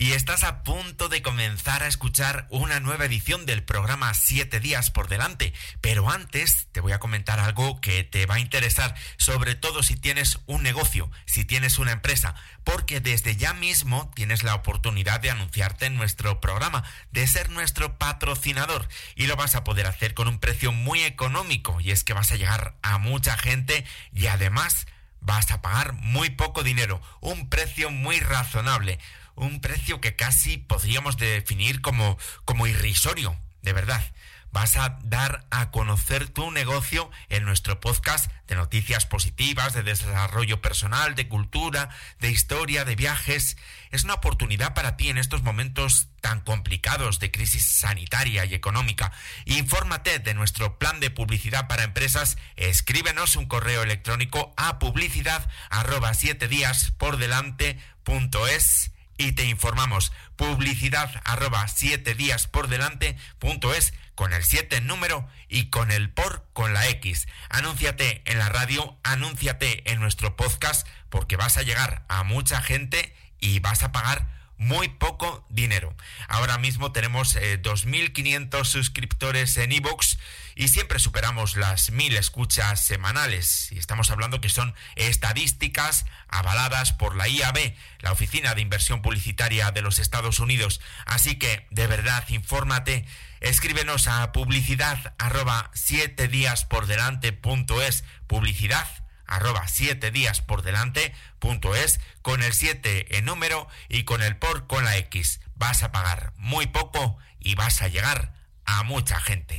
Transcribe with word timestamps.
y 0.00 0.12
estás 0.12 0.44
a 0.44 0.62
punto 0.62 1.10
de 1.10 1.20
comenzar 1.20 1.82
a 1.82 1.86
escuchar 1.86 2.46
una 2.48 2.80
nueva 2.80 3.04
edición 3.04 3.44
del 3.44 3.62
programa 3.62 4.14
7 4.14 4.58
días 4.58 4.90
por 4.90 5.08
delante. 5.08 5.52
Pero 5.82 6.08
antes 6.08 6.68
te 6.72 6.80
voy 6.80 6.92
a 6.92 6.98
comentar 6.98 7.38
algo 7.38 7.82
que 7.82 8.02
te 8.02 8.24
va 8.24 8.36
a 8.36 8.40
interesar, 8.40 8.94
sobre 9.18 9.56
todo 9.56 9.82
si 9.82 9.96
tienes 9.96 10.38
un 10.46 10.62
negocio, 10.62 11.10
si 11.26 11.44
tienes 11.44 11.78
una 11.78 11.92
empresa, 11.92 12.34
porque 12.64 13.00
desde 13.00 13.36
ya 13.36 13.52
mismo 13.52 14.10
tienes 14.14 14.42
la 14.42 14.54
oportunidad 14.54 15.20
de 15.20 15.32
anunciarte 15.32 15.84
en 15.84 15.96
nuestro 15.96 16.40
programa, 16.40 16.82
de 17.12 17.26
ser 17.26 17.50
nuestro 17.50 17.98
patrocinador 17.98 18.88
y 19.16 19.26
lo 19.26 19.36
vas 19.36 19.54
a 19.54 19.64
poder 19.64 19.86
hacer 19.86 20.14
con 20.14 20.28
un 20.28 20.40
precio 20.40 20.72
muy 20.72 21.02
económico 21.02 21.78
y 21.78 21.90
es 21.90 22.04
que 22.04 22.14
vas 22.14 22.32
a 22.32 22.36
llegar 22.36 22.74
a 22.80 22.96
mucha 22.96 23.36
gente 23.36 23.84
y 24.14 24.28
además 24.28 24.86
vas 25.20 25.50
a 25.50 25.60
pagar 25.60 25.92
muy 25.92 26.30
poco 26.30 26.62
dinero, 26.62 27.02
un 27.20 27.50
precio 27.50 27.90
muy 27.90 28.18
razonable 28.20 28.98
un 29.34 29.60
precio 29.60 30.00
que 30.00 30.16
casi 30.16 30.58
podríamos 30.58 31.16
definir 31.16 31.80
como, 31.80 32.18
como 32.44 32.66
irrisorio, 32.66 33.36
de 33.62 33.72
verdad. 33.72 34.02
Vas 34.52 34.76
a 34.76 34.98
dar 35.04 35.46
a 35.50 35.70
conocer 35.70 36.28
tu 36.28 36.50
negocio 36.50 37.08
en 37.28 37.44
nuestro 37.44 37.78
podcast 37.78 38.32
de 38.48 38.56
noticias 38.56 39.06
positivas, 39.06 39.74
de 39.74 39.84
desarrollo 39.84 40.60
personal, 40.60 41.14
de 41.14 41.28
cultura, 41.28 41.88
de 42.18 42.32
historia, 42.32 42.84
de 42.84 42.96
viajes. 42.96 43.56
Es 43.92 44.02
una 44.02 44.14
oportunidad 44.14 44.74
para 44.74 44.96
ti 44.96 45.08
en 45.08 45.18
estos 45.18 45.44
momentos 45.44 46.08
tan 46.20 46.40
complicados 46.40 47.20
de 47.20 47.30
crisis 47.30 47.64
sanitaria 47.64 48.44
y 48.44 48.54
económica. 48.54 49.12
Infórmate 49.44 50.18
de 50.18 50.34
nuestro 50.34 50.80
plan 50.80 50.98
de 50.98 51.10
publicidad 51.10 51.68
para 51.68 51.84
empresas. 51.84 52.36
Escríbenos 52.56 53.36
un 53.36 53.46
correo 53.46 53.84
electrónico 53.84 54.52
a 54.56 54.80
publicidad 54.80 55.48
arroba 55.70 56.12
siete 56.14 56.48
días 56.48 56.92
por 56.98 57.18
delante 57.18 57.78
es 58.48 58.92
y 59.20 59.32
te 59.32 59.44
informamos 59.44 60.12
publicidad 60.36 61.20
arroba 61.24 61.68
siete 61.68 62.14
días 62.14 62.46
por 62.46 62.68
delante 62.68 63.18
punto 63.38 63.74
es 63.74 63.92
con 64.14 64.32
el 64.32 64.42
7 64.42 64.76
en 64.76 64.86
número 64.86 65.28
y 65.48 65.66
con 65.66 65.90
el 65.90 66.10
por 66.10 66.46
con 66.54 66.72
la 66.72 66.88
X. 66.88 67.28
Anúnciate 67.50 68.22
en 68.24 68.38
la 68.38 68.48
radio, 68.48 68.98
anúnciate 69.02 69.90
en 69.90 70.00
nuestro 70.00 70.36
podcast 70.36 70.86
porque 71.10 71.36
vas 71.36 71.58
a 71.58 71.62
llegar 71.62 72.04
a 72.08 72.22
mucha 72.22 72.62
gente 72.62 73.14
y 73.40 73.58
vas 73.60 73.82
a 73.82 73.92
pagar 73.92 74.26
muy 74.56 74.88
poco 74.88 75.46
dinero. 75.50 75.94
Ahora 76.28 76.56
mismo 76.56 76.92
tenemos 76.92 77.36
2.500 77.36 78.60
eh, 78.60 78.64
suscriptores 78.64 79.56
en 79.58 79.72
iVoox 79.72 80.16
y 80.54 80.68
siempre 80.68 80.98
superamos 80.98 81.56
las 81.56 81.92
1.000 81.92 82.16
escuchas 82.16 82.84
semanales. 82.84 83.70
Y 83.72 83.78
estamos 83.78 84.10
hablando 84.10 84.40
que 84.40 84.48
son 84.48 84.74
estadísticas 84.96 86.06
avaladas 86.28 86.92
por 86.92 87.16
la 87.16 87.28
IAB, 87.28 87.74
la 88.00 88.12
Oficina 88.12 88.54
de 88.54 88.60
Inversión 88.60 89.02
Publicitaria 89.02 89.70
de 89.70 89.82
los 89.82 89.98
Estados 89.98 90.38
Unidos. 90.38 90.80
Así 91.06 91.36
que, 91.36 91.66
de 91.70 91.86
verdad, 91.86 92.24
infórmate. 92.28 93.06
Escríbenos 93.40 94.06
a 94.06 94.32
publicidad 94.32 95.14
arroba 95.18 95.70
7 95.74 96.28
días 96.28 96.64
por 96.64 96.86
delante 96.86 97.32
punto 97.32 97.80
es 97.82 98.04
publicidad 98.26 98.86
arroba 99.30 99.66
7 99.66 100.10
días 100.10 100.42
por 100.42 100.62
delante 100.62 101.14
punto 101.38 101.74
es 101.74 102.00
con 102.20 102.42
el 102.42 102.52
7 102.52 103.16
en 103.16 103.24
número 103.24 103.68
y 103.88 104.02
con 104.02 104.22
el 104.22 104.36
por 104.36 104.66
con 104.66 104.84
la 104.84 104.96
X. 104.98 105.40
Vas 105.54 105.82
a 105.82 105.92
pagar 105.92 106.32
muy 106.36 106.66
poco 106.66 107.16
y 107.38 107.54
vas 107.54 107.80
a 107.80 107.88
llegar 107.88 108.34
a 108.66 108.82
mucha 108.82 109.20
gente. 109.20 109.56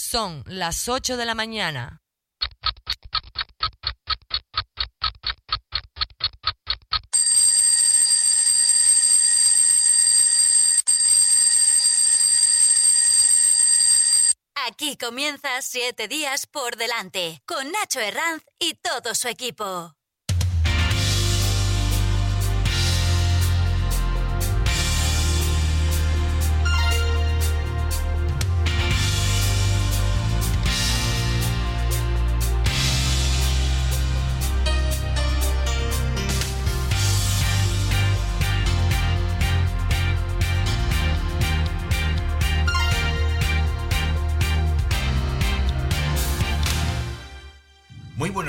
Son 0.00 0.44
las 0.46 0.88
8 0.88 1.16
de 1.16 1.26
la 1.26 1.34
mañana. 1.34 2.02
Aquí 14.54 14.96
comienza 14.96 15.60
Siete 15.62 16.06
Días 16.06 16.46
por 16.46 16.76
Delante, 16.76 17.42
con 17.44 17.70
Nacho 17.72 17.98
Herranz 18.00 18.44
y 18.60 18.74
todo 18.74 19.14
su 19.16 19.26
equipo. 19.28 19.97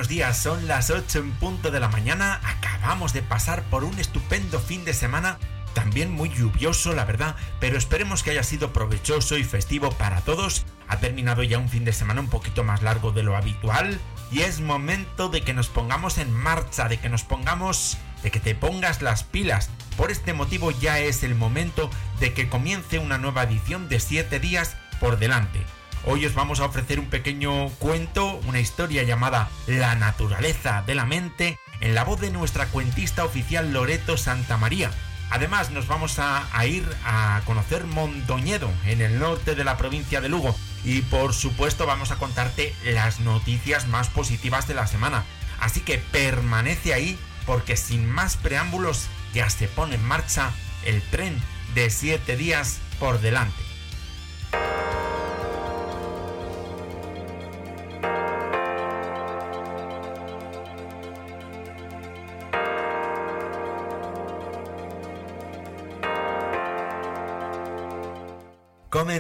Días, 0.10 0.42
son 0.42 0.68
las 0.68 0.90
8 0.90 1.20
en 1.20 1.32
punto 1.34 1.70
de 1.70 1.80
la 1.80 1.88
mañana, 1.88 2.42
acabamos 2.44 3.14
de 3.14 3.22
pasar 3.22 3.62
por 3.66 3.84
un 3.84 4.00
estupendo 4.00 4.60
fin 4.60 4.84
de 4.84 4.96
semana, 4.96 5.38
también 5.76 6.12
muy 6.12 6.30
lluvioso 6.30 6.94
la 6.94 7.06
verdad, 7.06 7.36
pero 7.60 7.78
esperemos 7.78 8.24
que 8.24 8.32
haya 8.32 8.42
sido 8.42 8.74
provechoso 8.74 9.38
y 9.38 9.44
festivo 9.44 9.92
para 9.92 10.22
todos. 10.22 10.66
Ha 10.88 10.98
terminado 10.98 11.44
ya 11.44 11.60
un 11.60 11.70
fin 11.70 11.86
de 11.86 11.94
semana 11.94 12.22
un 12.22 12.28
poquito 12.28 12.64
más 12.64 12.82
largo 12.82 13.12
de 13.12 13.22
lo 13.22 13.38
habitual 13.38 14.00
y 14.32 14.42
es 14.42 14.62
momento 14.62 15.30
de 15.30 15.42
que 15.42 15.54
nos 15.54 15.68
pongamos 15.68 16.18
en 16.18 16.34
marcha, 16.34 16.90
de 16.90 16.98
que 16.98 17.10
nos 17.10 17.22
pongamos, 17.24 18.00
de 18.24 18.32
que 18.32 18.40
te 18.40 18.56
pongas 18.56 19.04
las 19.04 19.24
pilas. 19.24 19.70
Por 19.96 20.10
este 20.10 20.34
motivo 20.34 20.72
ya 20.72 20.98
es 20.98 21.22
el 21.22 21.36
momento 21.36 21.92
de 22.20 22.34
que 22.34 22.50
comience 22.50 22.98
una 22.98 23.20
nueva 23.20 23.44
edición 23.44 23.90
de 23.90 24.00
7 24.00 24.40
días 24.40 24.76
por 25.00 25.20
delante. 25.20 25.64
Hoy 26.12 26.26
os 26.26 26.34
vamos 26.34 26.60
a 26.60 26.66
ofrecer 26.66 27.00
un 27.00 27.06
pequeño 27.06 27.70
cuento, 27.78 28.42
una 28.48 28.60
historia 28.60 29.04
llamada 29.04 29.48
La 29.68 29.94
naturaleza 29.94 30.82
de 30.88 30.96
la 30.96 31.06
mente, 31.06 31.60
en 31.82 31.94
la 31.94 32.04
voz 32.04 32.20
de 32.20 32.32
nuestra 32.32 32.66
cuentista 32.66 33.24
oficial 33.24 33.72
Loreto 33.74 34.18
Santa 34.18 34.58
María. 34.58 34.90
Además 35.30 35.70
nos 35.70 35.88
vamos 35.88 36.18
a, 36.18 36.48
ir 36.66 36.84
a 37.06 37.44
conocer 37.46 37.84
Mondoñedo, 37.84 38.72
en 38.88 39.02
el 39.02 39.20
norte 39.20 39.54
de 39.54 39.64
la 39.64 39.78
provincia 39.78 40.20
de 40.20 40.30
Lugo. 40.30 40.56
Y 40.84 41.04
por 41.04 41.36
supuesto 41.36 41.86
vamos 41.86 42.10
a 42.10 42.16
contarte 42.16 42.74
las 42.84 43.20
noticias 43.20 43.88
más 43.88 44.08
positivas 44.08 44.68
de 44.68 44.74
la 44.74 44.88
semana. 44.88 45.26
Así 45.60 45.82
que 45.82 46.00
permanece 46.00 46.96
ahí 46.96 47.20
porque 47.46 47.78
sin 47.78 48.10
más 48.10 48.36
preámbulos 48.36 49.06
ya 49.36 49.48
se 49.52 49.68
pone 49.68 49.94
en 49.94 50.06
marcha 50.06 50.50
el 50.86 51.04
tren 51.04 51.40
de 51.76 51.92
7 51.92 52.36
días 52.36 52.80
por 53.00 53.22
delante. 53.22 53.69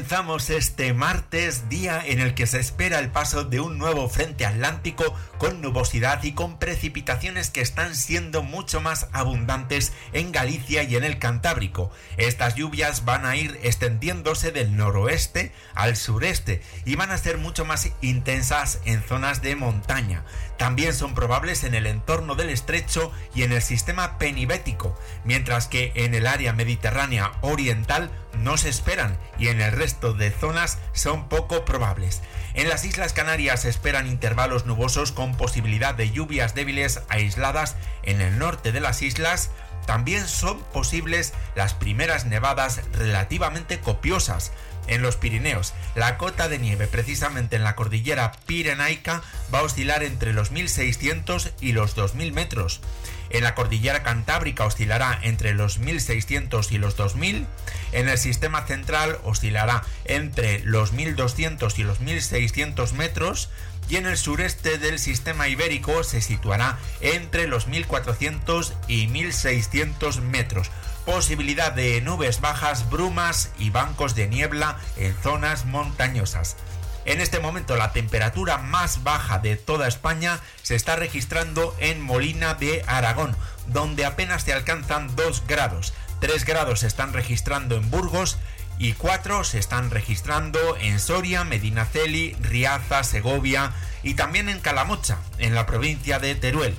Comenzamos 0.10 0.50
este 0.50 0.92
martes, 0.96 1.70
día 1.70 2.02
en 2.04 2.20
el 2.20 2.34
que 2.34 2.48
se 2.48 2.60
espera 2.60 2.98
el 2.98 3.12
paso 3.12 3.44
de 3.44 3.60
un 3.60 3.78
nuevo 3.78 4.10
frente 4.10 4.44
atlántico 4.44 5.04
con 5.40 5.62
nubosidad 5.62 6.22
y 6.24 6.34
con 6.34 6.60
precipitaciones 6.60 7.50
que 7.50 7.62
están 7.62 7.96
siendo 7.96 8.44
mucho 8.44 8.82
más 8.82 9.08
abundantes 9.14 9.94
en 10.14 10.32
Galicia 10.32 10.84
y 10.84 10.96
en 10.96 11.04
el 11.04 11.18
Cantábrico. 11.18 11.92
Estas 12.18 12.56
lluvias 12.56 13.06
van 13.06 13.26
a 13.26 13.36
ir 13.38 13.60
extendiéndose 13.64 14.52
del 14.52 14.76
noroeste 14.76 15.52
al 15.74 15.96
sureste 15.96 16.62
y 16.86 16.96
van 16.96 17.10
a 17.10 17.18
ser 17.18 17.38
mucho 17.38 17.66
más 17.66 17.90
intensas 18.02 18.82
en 18.86 19.02
zonas 19.02 19.42
de 19.42 19.56
montaña. 19.56 20.24
También 20.58 20.94
son 20.94 21.16
probables 21.16 21.64
en 21.64 21.74
el 21.74 21.88
entorno 21.88 22.36
del 22.36 22.50
estrecho 22.50 23.14
y 23.34 23.44
en 23.44 23.54
el 23.54 23.62
sistema 23.62 24.18
penibético, 24.18 25.00
mientras 25.24 25.68
que 25.68 25.94
en 25.96 26.14
el 26.14 26.28
área 26.28 26.52
mediterránea 26.52 27.32
oriental 27.40 28.12
no 28.38 28.58
se 28.58 28.68
esperan 28.68 29.18
y 29.38 29.48
en 29.48 29.62
el 29.62 29.72
resto 29.72 30.14
de 30.14 30.32
zonas 30.32 30.78
son 30.92 31.30
poco 31.30 31.64
probables. 31.64 32.22
En 32.54 32.68
las 32.68 32.84
Islas 32.84 33.14
Canarias 33.14 33.62
se 33.62 33.70
esperan 33.70 34.08
intervalos 34.08 34.66
nubosos 34.66 35.12
con 35.12 35.36
posibilidad 35.36 35.94
de 35.94 36.12
lluvias 36.12 36.56
débiles 36.56 37.02
aisladas 37.10 37.76
en 38.04 38.22
el 38.22 38.40
norte 38.40 38.72
de 38.72 38.80
las 38.80 39.02
islas. 39.02 39.52
También 39.86 40.28
son 40.28 40.60
posibles 40.74 41.34
las 41.56 41.74
primeras 41.74 42.26
nevadas 42.26 42.82
relativamente 42.94 43.80
copiosas, 43.80 44.52
en 44.90 45.02
los 45.02 45.16
Pirineos. 45.16 45.74
La 45.96 46.18
cota 46.18 46.50
de 46.50 46.60
nieve 46.60 46.88
precisamente 46.88 47.56
en 47.56 47.64
la 47.64 47.76
cordillera 47.76 48.34
pirenaica 48.46 49.22
va 49.54 49.60
a 49.60 49.64
oscilar 49.64 50.04
entre 50.04 50.34
los 50.34 50.52
1600 50.52 51.54
y 51.62 51.72
los 51.72 51.96
2000 51.96 52.34
metros. 52.34 52.82
En 53.30 53.44
la 53.44 53.54
cordillera 53.54 54.02
cantábrica 54.02 54.66
oscilará 54.66 55.20
entre 55.22 55.54
los 55.54 55.78
1600 55.80 56.72
y 56.72 56.78
los 56.80 56.96
2000. 56.96 57.46
En 57.92 58.10
el 58.10 58.18
sistema 58.18 58.66
central 58.66 59.20
oscilará 59.24 59.84
entre 60.06 60.60
los 60.66 60.94
1200 60.94 61.78
y 61.78 61.84
los 61.84 62.00
1600 62.00 62.94
metros 62.94 63.50
y 63.88 63.98
en 63.98 64.06
el 64.06 64.18
sureste 64.18 64.78
del 64.78 65.00
sistema 65.00 65.48
ibérico 65.48 66.04
se 66.04 66.22
situará 66.22 66.78
entre 67.02 67.48
los 67.48 67.68
1400 67.68 68.74
y 68.88 69.08
1600 69.08 70.22
metros. 70.22 70.70
Posibilidad 71.12 71.72
de 71.72 72.00
nubes 72.02 72.40
bajas, 72.40 72.88
brumas 72.88 73.50
y 73.58 73.72
bancos 73.72 74.14
de 74.14 74.28
niebla 74.28 74.78
en 74.96 75.12
zonas 75.24 75.66
montañosas. 75.66 76.56
En 77.04 77.20
este 77.20 77.40
momento 77.40 77.76
la 77.76 77.94
temperatura 77.94 78.60
más 78.60 79.02
baja 79.04 79.40
de 79.40 79.56
toda 79.56 79.88
España 79.88 80.40
se 80.62 80.76
está 80.76 80.96
registrando 80.98 81.76
en 81.80 82.00
Molina 82.00 82.54
de 82.54 82.84
Aragón, 82.86 83.36
donde 83.66 84.06
apenas 84.06 84.44
se 84.44 84.54
alcanzan 84.54 85.16
2 85.16 85.46
grados. 85.48 85.94
3 86.20 86.46
grados 86.46 86.82
se 86.82 86.88
están 86.88 87.12
registrando 87.12 87.76
en 87.76 87.90
Burgos 87.90 88.38
y 88.78 88.94
4 88.94 89.44
se 89.44 89.58
están 89.58 89.90
registrando 89.90 90.78
en 90.78 91.00
Soria, 91.00 91.44
Medinaceli, 91.44 92.38
Riaza, 92.40 93.04
Segovia 93.04 93.74
y 94.04 94.14
también 94.14 94.48
en 94.48 94.60
Calamocha, 94.60 95.18
en 95.40 95.56
la 95.56 95.66
provincia 95.66 96.20
de 96.20 96.36
Teruel. 96.36 96.78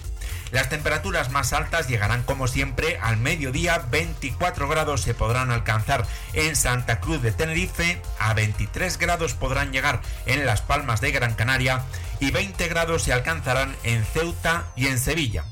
Las 0.53 0.69
temperaturas 0.69 1.31
más 1.31 1.53
altas 1.53 1.87
llegarán 1.89 2.25
como 2.25 2.49
siempre 2.49 2.99
al 3.01 3.17
mediodía, 3.17 3.79
24 3.91 4.69
grados 4.69 5.03
se 5.03 5.15
podrán 5.15 5.51
alcanzar 5.53 6.05
en 6.33 6.57
Santa 6.57 6.99
Cruz 6.99 7.23
de 7.23 7.31
Tenerife, 7.31 8.03
a 8.19 8.35
23 8.35 8.99
grados 8.99 9.35
podrán 9.35 9.73
llegar 9.73 10.01
en 10.27 10.47
Las 10.47 10.61
Palmas 10.61 11.01
de 11.01 11.13
Gran 11.13 11.35
Canaria 11.35 11.83
y 12.19 12.33
20 12.33 12.67
grados 12.69 13.05
se 13.05 13.13
alcanzarán 13.13 13.77
en 13.85 14.05
Ceuta 14.05 14.67
y 14.75 14.89
en 14.89 14.99
Sevilla. 14.99 15.45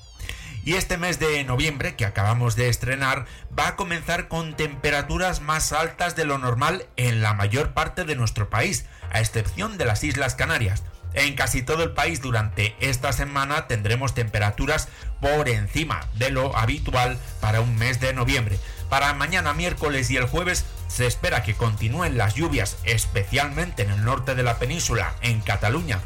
Y 0.64 0.74
este 0.74 0.98
mes 0.98 1.18
de 1.18 1.44
noviembre 1.44 1.94
que 1.94 2.04
acabamos 2.04 2.56
de 2.56 2.68
estrenar 2.68 3.24
va 3.56 3.68
a 3.68 3.76
comenzar 3.76 4.28
con 4.28 4.54
temperaturas 4.54 5.40
más 5.40 5.72
altas 5.72 6.16
de 6.16 6.24
lo 6.24 6.38
normal 6.38 6.86
en 6.96 7.22
la 7.22 7.32
mayor 7.34 7.72
parte 7.72 8.04
de 8.04 8.16
nuestro 8.16 8.50
país, 8.50 8.84
a 9.10 9.20
excepción 9.20 9.78
de 9.78 9.84
las 9.84 10.04
Islas 10.04 10.34
Canarias. 10.34 10.82
En 11.18 11.34
casi 11.34 11.62
todo 11.62 11.82
el 11.82 11.90
país 11.90 12.22
durante 12.22 12.76
esta 12.78 13.12
semana 13.12 13.66
tendremos 13.66 14.14
temperaturas 14.14 14.86
por 15.20 15.48
encima 15.48 16.06
de 16.14 16.30
lo 16.30 16.56
habitual 16.56 17.18
para 17.40 17.60
un 17.60 17.74
mes 17.74 17.98
de 17.98 18.12
noviembre. 18.12 18.60
Para 18.88 19.12
mañana 19.14 19.52
miércoles 19.52 20.12
y 20.12 20.16
el 20.16 20.26
jueves 20.26 20.64
se 20.86 21.08
espera 21.08 21.42
que 21.42 21.54
continúen 21.54 22.16
las 22.16 22.34
lluvias, 22.34 22.76
especialmente 22.84 23.82
en 23.82 23.90
el 23.90 24.04
norte 24.04 24.36
de 24.36 24.44
la 24.44 24.60
península, 24.60 25.12
en 25.20 25.40
Cataluña, 25.40 25.98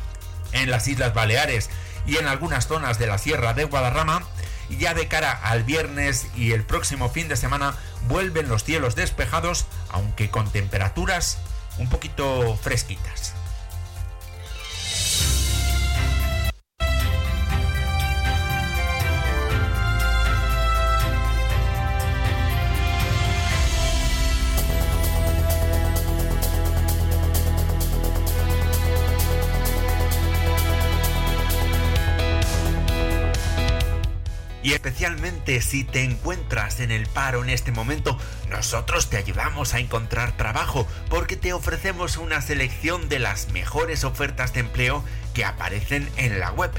en 0.52 0.70
las 0.70 0.88
Islas 0.88 1.12
Baleares 1.12 1.68
y 2.06 2.16
en 2.16 2.26
algunas 2.26 2.66
zonas 2.66 2.98
de 2.98 3.06
la 3.06 3.18
Sierra 3.18 3.52
de 3.52 3.64
Guadarrama. 3.64 4.22
Y 4.70 4.78
ya 4.78 4.94
de 4.94 5.08
cara 5.08 5.32
al 5.32 5.62
viernes 5.62 6.26
y 6.36 6.52
el 6.52 6.64
próximo 6.64 7.10
fin 7.10 7.28
de 7.28 7.36
semana 7.36 7.74
vuelven 8.08 8.48
los 8.48 8.64
cielos 8.64 8.94
despejados, 8.94 9.66
aunque 9.90 10.30
con 10.30 10.50
temperaturas 10.50 11.36
un 11.76 11.90
poquito 11.90 12.56
fresquitas. 12.62 13.34
Especialmente 35.02 35.60
si 35.62 35.82
te 35.82 36.04
encuentras 36.04 36.78
en 36.78 36.92
el 36.92 37.08
paro 37.08 37.42
en 37.42 37.50
este 37.50 37.72
momento, 37.72 38.16
nosotros 38.50 39.10
te 39.10 39.16
ayudamos 39.16 39.74
a 39.74 39.80
encontrar 39.80 40.36
trabajo 40.36 40.86
porque 41.10 41.34
te 41.36 41.52
ofrecemos 41.52 42.18
una 42.18 42.40
selección 42.40 43.08
de 43.08 43.18
las 43.18 43.48
mejores 43.48 44.04
ofertas 44.04 44.52
de 44.52 44.60
empleo 44.60 45.02
que 45.34 45.44
aparecen 45.44 46.08
en 46.18 46.38
la 46.38 46.52
web. 46.52 46.70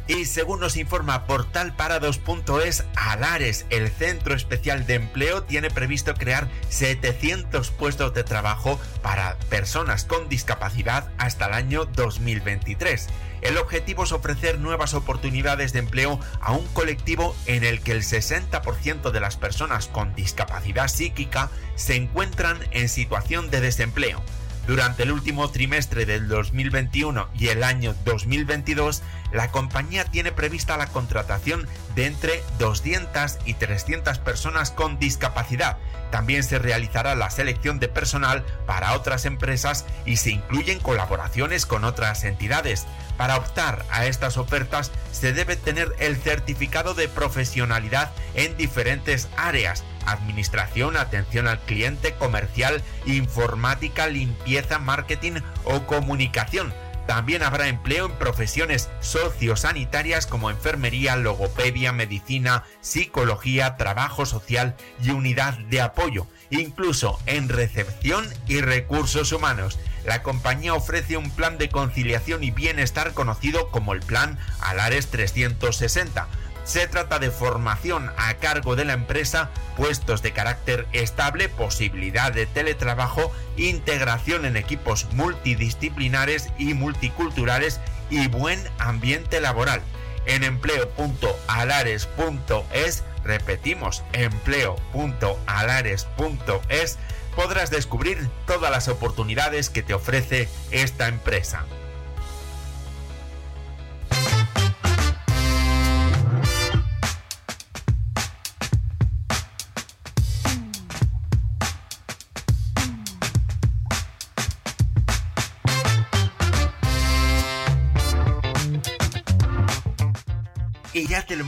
y 0.08 0.24
según 0.24 0.60
nos 0.60 0.76
informa 0.76 1.26
portalparados.es, 1.26 2.84
Alares, 2.96 3.66
el 3.68 3.90
centro 3.90 4.34
especial 4.34 4.86
de 4.86 4.94
empleo, 4.94 5.42
tiene 5.42 5.70
previsto 5.70 6.14
crear 6.14 6.48
700 6.70 7.70
puestos 7.70 8.14
de 8.14 8.24
trabajo 8.24 8.80
para 9.02 9.38
personas 9.50 10.04
con 10.04 10.30
discapacidad 10.30 11.12
hasta 11.18 11.46
el 11.46 11.52
año 11.52 11.84
2023. 11.84 13.08
El 13.42 13.58
objetivo 13.58 14.04
es 14.04 14.12
ofrecer 14.12 14.58
nuevas 14.58 14.94
oportunidades 14.94 15.72
de 15.74 15.80
empleo 15.80 16.18
a 16.40 16.52
un 16.52 16.66
colectivo 16.68 17.36
en 17.46 17.62
el 17.62 17.80
que 17.80 17.92
el 17.92 18.02
60% 18.02 19.10
de 19.10 19.20
las 19.20 19.36
personas 19.36 19.88
con 19.88 20.14
discapacidad 20.14 20.88
psíquica 20.88 21.50
se 21.76 21.96
encuentran 21.96 22.58
en 22.72 22.88
situación 22.88 23.50
de 23.50 23.60
desempleo. 23.60 24.22
Durante 24.68 25.04
el 25.04 25.12
último 25.12 25.50
trimestre 25.50 26.04
del 26.04 26.28
2021 26.28 27.30
y 27.38 27.48
el 27.48 27.64
año 27.64 27.94
2022, 28.04 29.02
la 29.32 29.50
compañía 29.50 30.04
tiene 30.04 30.30
prevista 30.30 30.76
la 30.76 30.88
contratación 30.88 31.66
de 31.94 32.04
entre 32.04 32.42
200 32.58 33.38
y 33.46 33.54
300 33.54 34.18
personas 34.18 34.70
con 34.70 34.98
discapacidad. 34.98 35.78
También 36.10 36.42
se 36.42 36.58
realizará 36.58 37.14
la 37.14 37.30
selección 37.30 37.78
de 37.78 37.88
personal 37.88 38.44
para 38.66 38.92
otras 38.92 39.24
empresas 39.24 39.86
y 40.04 40.18
se 40.18 40.32
incluyen 40.32 40.80
colaboraciones 40.80 41.64
con 41.64 41.84
otras 41.84 42.24
entidades. 42.24 42.86
Para 43.16 43.38
optar 43.38 43.86
a 43.90 44.04
estas 44.04 44.36
ofertas 44.36 44.92
se 45.12 45.32
debe 45.32 45.56
tener 45.56 45.96
el 45.98 46.16
certificado 46.16 46.92
de 46.92 47.08
profesionalidad 47.08 48.12
en 48.34 48.54
diferentes 48.58 49.30
áreas, 49.38 49.82
administración, 50.06 50.96
atención 50.96 51.48
al 51.48 51.60
cliente, 51.60 52.14
comercial, 52.14 52.82
informática, 53.06 54.06
limpieza, 54.06 54.78
marketing 54.78 55.40
o 55.64 55.86
comunicación. 55.86 56.72
También 57.06 57.42
habrá 57.42 57.68
empleo 57.68 58.04
en 58.04 58.12
profesiones 58.12 58.90
sociosanitarias 59.00 60.26
como 60.26 60.50
enfermería, 60.50 61.16
logopedia, 61.16 61.90
medicina, 61.90 62.64
psicología, 62.82 63.76
trabajo 63.76 64.26
social 64.26 64.76
y 65.02 65.10
unidad 65.10 65.56
de 65.70 65.80
apoyo, 65.80 66.26
incluso 66.50 67.18
en 67.24 67.48
recepción 67.48 68.28
y 68.46 68.60
recursos 68.60 69.32
humanos 69.32 69.78
la 70.08 70.22
compañía 70.22 70.72
ofrece 70.72 71.18
un 71.18 71.30
plan 71.30 71.58
de 71.58 71.68
conciliación 71.68 72.42
y 72.42 72.50
bienestar 72.50 73.12
conocido 73.12 73.70
como 73.70 73.92
el 73.92 74.00
Plan 74.00 74.38
Alares 74.60 75.08
360. 75.08 76.28
Se 76.68 76.86
trata 76.86 77.18
de 77.18 77.30
formación 77.30 78.12
a 78.18 78.34
cargo 78.34 78.76
de 78.76 78.84
la 78.84 78.92
empresa, 78.92 79.48
puestos 79.74 80.20
de 80.20 80.32
carácter 80.32 80.86
estable, 80.92 81.48
posibilidad 81.48 82.30
de 82.30 82.44
teletrabajo, 82.44 83.32
integración 83.56 84.44
en 84.44 84.58
equipos 84.58 85.06
multidisciplinares 85.14 86.50
y 86.58 86.74
multiculturales 86.74 87.80
y 88.10 88.28
buen 88.28 88.62
ambiente 88.78 89.40
laboral. 89.40 89.80
En 90.26 90.44
empleo.alares.es, 90.44 93.04
repetimos, 93.24 94.04
empleo.alares.es, 94.12 96.98
podrás 97.34 97.70
descubrir 97.70 98.28
todas 98.46 98.70
las 98.70 98.88
oportunidades 98.88 99.70
que 99.70 99.82
te 99.82 99.94
ofrece 99.94 100.50
esta 100.70 101.08
empresa. 101.08 101.64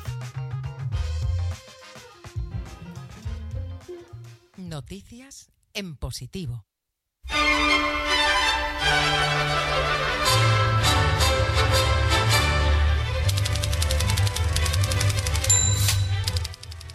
Noticias 4.70 5.50
en 5.74 5.96
positivo. 5.96 6.64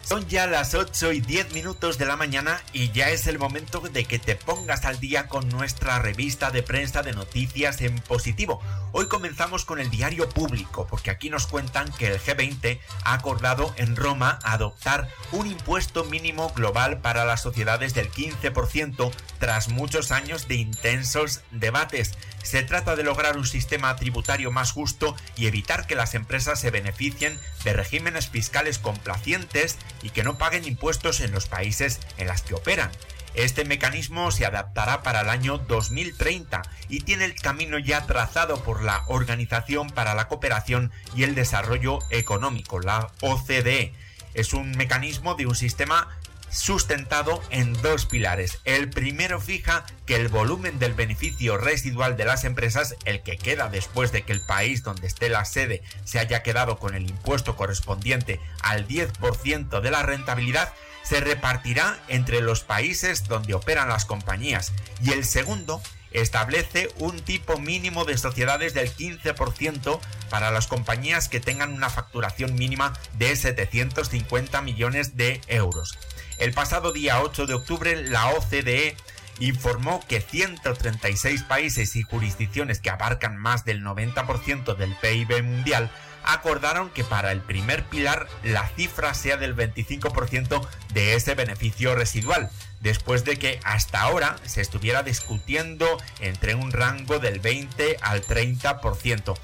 Son 0.05 0.27
ya 0.27 0.45
las 0.45 0.75
8 0.75 1.13
y 1.13 1.21
10 1.21 1.53
minutos 1.53 1.97
de 1.97 2.05
la 2.05 2.15
mañana 2.15 2.61
y 2.73 2.91
ya 2.91 3.09
es 3.09 3.25
el 3.25 3.39
momento 3.39 3.79
de 3.79 4.05
que 4.05 4.19
te 4.19 4.35
pongas 4.35 4.85
al 4.85 4.99
día 4.99 5.27
con 5.27 5.49
nuestra 5.49 5.97
revista 5.97 6.51
de 6.51 6.61
prensa 6.61 7.01
de 7.01 7.13
noticias 7.13 7.81
en 7.81 7.95
positivo. 8.01 8.61
Hoy 8.91 9.07
comenzamos 9.07 9.65
con 9.65 9.79
el 9.79 9.89
diario 9.89 10.29
público 10.29 10.85
porque 10.87 11.09
aquí 11.09 11.31
nos 11.31 11.47
cuentan 11.47 11.91
que 11.91 12.05
el 12.05 12.21
G20 12.21 12.79
ha 13.03 13.13
acordado 13.13 13.73
en 13.77 13.95
Roma 13.95 14.37
adoptar 14.43 15.09
un 15.31 15.47
impuesto 15.47 16.03
mínimo 16.03 16.53
global 16.55 17.01
para 17.01 17.25
las 17.25 17.41
sociedades 17.41 17.95
del 17.95 18.11
15% 18.11 19.11
tras 19.39 19.69
muchos 19.69 20.11
años 20.11 20.47
de 20.47 20.55
intensos 20.55 21.41
debates. 21.49 22.13
Se 22.43 22.61
trata 22.61 22.95
de 22.95 23.03
lograr 23.03 23.37
un 23.37 23.47
sistema 23.47 23.95
tributario 23.95 24.51
más 24.51 24.71
justo 24.71 25.15
y 25.35 25.47
evitar 25.47 25.87
que 25.87 25.95
las 25.95 26.13
empresas 26.13 26.59
se 26.59 26.69
beneficien 26.69 27.39
de 27.63 27.73
regímenes 27.73 28.29
fiscales 28.29 28.77
complacientes 28.77 29.79
y 30.05 30.11
que 30.11 30.23
no 30.23 30.37
paguen 30.37 30.65
impuestos 30.65 31.19
en 31.19 31.31
los 31.31 31.47
países 31.47 31.99
en 32.17 32.27
los 32.27 32.43
que 32.43 32.53
operan. 32.53 32.91
Este 33.33 33.65
mecanismo 33.65 34.29
se 34.31 34.45
adaptará 34.45 35.01
para 35.01 35.21
el 35.21 35.29
año 35.29 35.57
2030 35.57 36.61
y 36.89 37.01
tiene 37.01 37.25
el 37.25 37.33
camino 37.33 37.79
ya 37.79 38.05
trazado 38.05 38.63
por 38.63 38.83
la 38.83 39.03
Organización 39.07 39.89
para 39.89 40.13
la 40.13 40.27
Cooperación 40.27 40.91
y 41.15 41.23
el 41.23 41.33
Desarrollo 41.33 41.99
Económico, 42.11 42.79
la 42.79 43.11
OCDE. 43.21 43.93
Es 44.35 44.53
un 44.53 44.71
mecanismo 44.71 45.33
de 45.33 45.47
un 45.47 45.55
sistema 45.55 46.07
sustentado 46.55 47.41
en 47.49 47.73
dos 47.81 48.05
pilares. 48.05 48.59
El 48.63 48.89
primero 48.89 49.41
fija 49.41 49.85
que 50.05 50.15
el 50.15 50.29
volumen 50.29 50.79
del 50.79 50.93
beneficio 50.93 51.57
residual 51.57 52.15
de 52.17 52.25
las 52.25 52.43
empresas, 52.43 52.95
el 53.05 53.21
que 53.21 53.37
queda 53.37 53.69
después 53.69 54.11
de 54.11 54.23
que 54.23 54.31
el 54.31 54.45
país 54.45 54.83
donde 54.83 55.07
esté 55.07 55.29
la 55.29 55.45
sede 55.45 55.83
se 56.05 56.19
haya 56.19 56.43
quedado 56.43 56.77
con 56.79 56.95
el 56.95 57.09
impuesto 57.09 57.55
correspondiente 57.55 58.39
al 58.61 58.87
10% 58.87 59.81
de 59.81 59.91
la 59.91 60.03
rentabilidad, 60.03 60.73
se 61.03 61.19
repartirá 61.19 61.99
entre 62.07 62.41
los 62.41 62.61
países 62.61 63.27
donde 63.27 63.53
operan 63.53 63.89
las 63.89 64.05
compañías. 64.05 64.73
Y 65.03 65.11
el 65.11 65.25
segundo 65.25 65.81
establece 66.11 66.89
un 66.97 67.19
tipo 67.19 67.59
mínimo 67.59 68.05
de 68.05 68.17
sociedades 68.17 68.73
del 68.73 68.93
15% 68.95 69.99
para 70.29 70.49
las 70.51 70.67
compañías 70.67 71.27
que 71.27 71.39
tengan 71.39 71.73
una 71.73 71.89
facturación 71.89 72.55
mínima 72.55 72.93
de 73.17 73.35
750 73.35 74.61
millones 74.61 75.17
de 75.17 75.41
euros. 75.47 75.97
El 76.37 76.53
pasado 76.53 76.91
día 76.91 77.21
8 77.21 77.45
de 77.45 77.53
octubre, 77.53 78.03
la 78.09 78.27
OCDE 78.29 78.97
informó 79.39 80.03
que 80.07 80.21
136 80.21 81.43
países 81.43 81.95
y 81.95 82.03
jurisdicciones 82.03 82.79
que 82.79 82.89
abarcan 82.89 83.37
más 83.37 83.65
del 83.65 83.83
90% 83.83 84.75
del 84.75 84.95
PIB 84.95 85.43
mundial 85.43 85.91
acordaron 86.23 86.89
que 86.89 87.03
para 87.03 87.31
el 87.31 87.41
primer 87.41 87.83
pilar 87.85 88.27
la 88.43 88.67
cifra 88.69 89.13
sea 89.13 89.37
del 89.37 89.55
25% 89.55 90.67
de 90.93 91.15
ese 91.15 91.35
beneficio 91.35 91.95
residual, 91.95 92.49
después 92.81 93.23
de 93.25 93.37
que 93.37 93.59
hasta 93.63 94.01
ahora 94.01 94.37
se 94.45 94.61
estuviera 94.61 95.03
discutiendo 95.03 95.85
entre 96.19 96.55
un 96.55 96.71
rango 96.71 97.19
del 97.19 97.39
20 97.39 97.97
al 98.01 98.23
30%. 98.23 99.37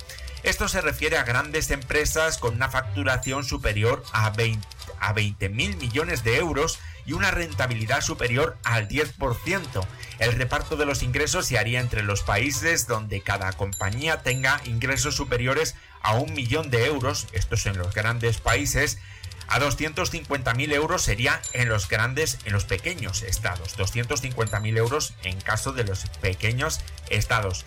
Esto 0.44 0.68
se 0.68 0.82
refiere 0.82 1.18
a 1.18 1.24
grandes 1.24 1.70
empresas 1.70 2.40
con 2.40 2.56
una 2.56 2.70
facturación 2.70 3.46
superior 3.46 4.04
a 4.12 4.32
20 4.32 4.81
a 5.02 5.12
20 5.12 5.50
mil 5.50 5.76
millones 5.76 6.24
de 6.24 6.38
euros 6.38 6.80
y 7.06 7.14
una 7.14 7.32
rentabilidad 7.32 8.02
superior 8.02 8.58
al 8.64 8.88
10%. 8.88 9.86
El 10.20 10.34
reparto 10.34 10.78
de 10.78 10.86
los 10.86 11.04
ingresos 11.04 11.48
se 11.48 11.58
haría 11.58 11.82
entre 11.82 12.04
los 12.04 12.22
países 12.22 12.88
donde 12.88 13.22
cada 13.22 13.52
compañía 13.52 14.22
tenga 14.22 14.62
ingresos 14.66 15.16
superiores 15.16 15.76
a 16.02 16.16
un 16.16 16.34
millón 16.34 16.70
de 16.70 16.86
euros, 16.86 17.28
estos 17.34 17.66
en 17.66 17.78
los 17.78 17.94
grandes 17.94 18.38
países, 18.38 19.00
a 19.52 19.60
250.000 19.60 20.72
euros 20.72 21.02
sería 21.02 21.42
en 21.52 21.68
los 21.68 21.90
grandes, 21.90 22.38
en 22.46 22.54
los 22.54 22.64
pequeños 22.64 23.22
estados. 23.22 23.78
250.000 23.78 24.78
euros 24.78 25.14
en 25.24 25.42
caso 25.42 25.74
de 25.74 25.84
los 25.84 26.06
pequeños 26.22 26.80
estados. 27.10 27.66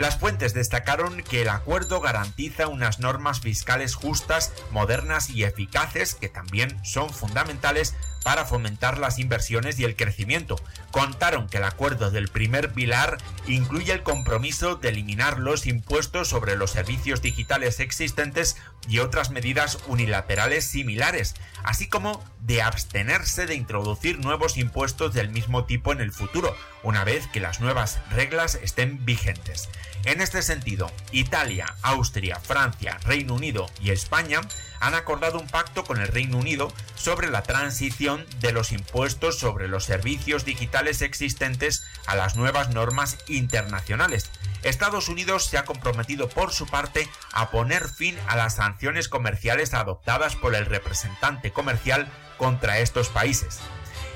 Las 0.00 0.16
fuentes 0.16 0.54
destacaron 0.54 1.22
que 1.22 1.42
el 1.42 1.50
acuerdo 1.50 2.00
garantiza 2.00 2.68
unas 2.68 3.00
normas 3.00 3.40
fiscales 3.40 3.94
justas, 3.94 4.50
modernas 4.70 5.28
y 5.28 5.44
eficaces 5.44 6.14
que 6.14 6.30
también 6.30 6.82
son 6.82 7.10
fundamentales 7.10 7.94
para 8.24 8.46
fomentar 8.46 8.96
las 8.96 9.18
inversiones 9.18 9.78
y 9.78 9.84
el 9.84 9.96
crecimiento. 9.96 10.56
Contaron 10.90 11.50
que 11.50 11.58
el 11.58 11.64
acuerdo 11.64 12.10
del 12.10 12.28
primer 12.28 12.72
pilar 12.72 13.18
incluye 13.46 13.92
el 13.92 14.02
compromiso 14.02 14.76
de 14.76 14.88
eliminar 14.88 15.38
los 15.38 15.66
impuestos 15.66 16.28
sobre 16.28 16.56
los 16.56 16.70
servicios 16.70 17.20
digitales 17.20 17.78
existentes 17.78 18.56
y 18.88 18.98
otras 18.98 19.30
medidas 19.30 19.78
unilaterales 19.86 20.66
similares, 20.66 21.34
así 21.62 21.88
como 21.88 22.24
de 22.40 22.62
abstenerse 22.62 23.46
de 23.46 23.54
introducir 23.54 24.18
nuevos 24.18 24.56
impuestos 24.56 25.14
del 25.14 25.30
mismo 25.30 25.64
tipo 25.64 25.92
en 25.92 26.00
el 26.00 26.12
futuro, 26.12 26.56
una 26.82 27.04
vez 27.04 27.26
que 27.28 27.40
las 27.40 27.60
nuevas 27.60 28.00
reglas 28.10 28.56
estén 28.62 29.04
vigentes. 29.04 29.68
En 30.04 30.20
este 30.20 30.42
sentido, 30.42 30.90
Italia, 31.12 31.74
Austria, 31.82 32.40
Francia, 32.40 32.98
Reino 33.04 33.34
Unido 33.34 33.70
y 33.82 33.90
España 33.90 34.40
han 34.80 34.94
acordado 34.94 35.38
un 35.38 35.46
pacto 35.46 35.84
con 35.84 36.00
el 36.00 36.08
Reino 36.08 36.38
Unido 36.38 36.72
sobre 36.94 37.30
la 37.30 37.42
transición 37.42 38.24
de 38.40 38.52
los 38.52 38.72
impuestos 38.72 39.38
sobre 39.38 39.68
los 39.68 39.84
servicios 39.84 40.46
digitales 40.46 41.02
existentes 41.02 41.86
a 42.06 42.16
las 42.16 42.34
nuevas 42.34 42.70
normas 42.70 43.18
internacionales. 43.28 44.29
Estados 44.62 45.08
Unidos 45.08 45.46
se 45.46 45.58
ha 45.58 45.64
comprometido 45.64 46.28
por 46.28 46.52
su 46.52 46.66
parte 46.66 47.08
a 47.32 47.50
poner 47.50 47.88
fin 47.88 48.16
a 48.28 48.36
las 48.36 48.56
sanciones 48.56 49.08
comerciales 49.08 49.74
adoptadas 49.74 50.36
por 50.36 50.54
el 50.54 50.66
representante 50.66 51.50
comercial 51.52 52.08
contra 52.36 52.78
estos 52.78 53.08
países. 53.08 53.60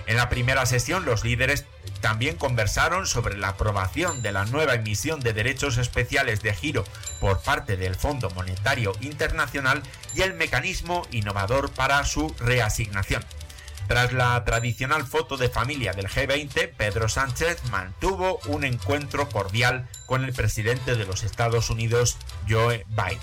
En 0.07 0.17
la 0.17 0.29
primera 0.29 0.67
sesión 0.67 1.05
los 1.07 1.25
líderes 1.25 1.65
también 2.01 2.37
conversaron 2.37 3.07
sobre 3.07 3.39
la 3.39 3.49
aprobación 3.49 4.21
de 4.21 4.33
la 4.33 4.45
nueva 4.45 4.75
emisión 4.75 5.21
de 5.21 5.33
derechos 5.33 5.79
especiales 5.79 6.43
de 6.43 6.55
giro 6.55 6.85
por 7.21 7.41
parte 7.41 7.79
del 7.79 7.95
Fondo 7.95 8.29
Monetario 8.31 8.93
Internacional 9.01 9.83
y 10.15 10.21
el 10.21 10.35
mecanismo 10.35 11.07
innovador 11.11 11.71
para 11.71 12.05
su 12.05 12.35
reasignación. 12.39 13.25
Tras 13.87 14.13
la 14.13 14.43
tradicional 14.45 15.07
foto 15.07 15.37
de 15.37 15.49
familia 15.49 15.93
del 15.93 16.09
G20, 16.09 16.73
Pedro 16.77 17.09
Sánchez 17.09 17.63
mantuvo 17.71 18.41
un 18.47 18.65
encuentro 18.65 19.29
cordial 19.29 19.89
con 20.07 20.25
el 20.25 20.33
presidente 20.33 20.95
de 20.95 21.05
los 21.05 21.23
Estados 21.23 21.69
Unidos, 21.69 22.17
Joe 22.49 22.87
Biden. 22.89 23.21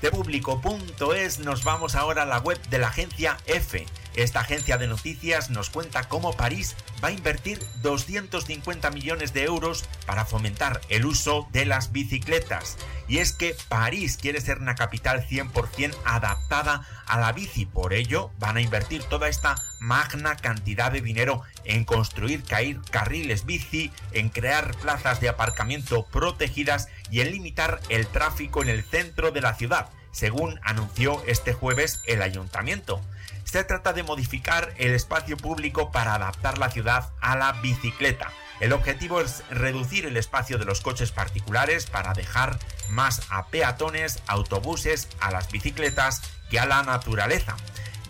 De 0.00 0.10
público.es 0.10 1.40
nos 1.40 1.64
vamos 1.64 1.94
ahora 1.96 2.22
a 2.22 2.26
la 2.26 2.38
web 2.38 2.58
de 2.68 2.78
la 2.78 2.88
agencia 2.88 3.36
F. 3.46 3.84
Esta 4.18 4.40
agencia 4.40 4.78
de 4.78 4.88
noticias 4.88 5.48
nos 5.48 5.70
cuenta 5.70 6.08
cómo 6.08 6.32
París 6.32 6.74
va 7.02 7.06
a 7.06 7.12
invertir 7.12 7.60
250 7.82 8.90
millones 8.90 9.32
de 9.32 9.44
euros 9.44 9.84
para 10.06 10.24
fomentar 10.24 10.80
el 10.88 11.06
uso 11.06 11.46
de 11.52 11.64
las 11.64 11.92
bicicletas. 11.92 12.78
Y 13.06 13.18
es 13.18 13.32
que 13.32 13.54
París 13.68 14.16
quiere 14.20 14.40
ser 14.40 14.58
una 14.58 14.74
capital 14.74 15.24
100% 15.24 15.94
adaptada 16.04 16.84
a 17.06 17.20
la 17.20 17.30
bici. 17.30 17.64
Por 17.64 17.92
ello, 17.92 18.32
van 18.40 18.56
a 18.56 18.60
invertir 18.60 19.04
toda 19.04 19.28
esta 19.28 19.54
magna 19.78 20.34
cantidad 20.34 20.90
de 20.90 21.00
dinero 21.00 21.42
en 21.62 21.84
construir 21.84 22.42
carriles 22.42 23.46
bici, 23.46 23.92
en 24.10 24.30
crear 24.30 24.74
plazas 24.78 25.20
de 25.20 25.28
aparcamiento 25.28 26.06
protegidas 26.06 26.88
y 27.08 27.20
en 27.20 27.30
limitar 27.30 27.78
el 27.88 28.08
tráfico 28.08 28.62
en 28.62 28.68
el 28.68 28.82
centro 28.82 29.30
de 29.30 29.42
la 29.42 29.54
ciudad, 29.54 29.90
según 30.10 30.58
anunció 30.64 31.22
este 31.28 31.52
jueves 31.52 32.02
el 32.08 32.20
ayuntamiento. 32.20 33.00
Se 33.50 33.64
trata 33.64 33.94
de 33.94 34.02
modificar 34.02 34.74
el 34.76 34.92
espacio 34.92 35.38
público 35.38 35.90
para 35.90 36.14
adaptar 36.14 36.58
la 36.58 36.70
ciudad 36.70 37.08
a 37.22 37.34
la 37.34 37.52
bicicleta. 37.52 38.30
El 38.60 38.74
objetivo 38.74 39.22
es 39.22 39.42
reducir 39.48 40.04
el 40.04 40.18
espacio 40.18 40.58
de 40.58 40.66
los 40.66 40.82
coches 40.82 41.12
particulares 41.12 41.86
para 41.86 42.12
dejar 42.12 42.58
más 42.90 43.22
a 43.30 43.46
peatones, 43.46 44.22
autobuses, 44.26 45.08
a 45.18 45.30
las 45.30 45.50
bicicletas 45.50 46.20
que 46.50 46.60
a 46.60 46.66
la 46.66 46.82
naturaleza. 46.82 47.56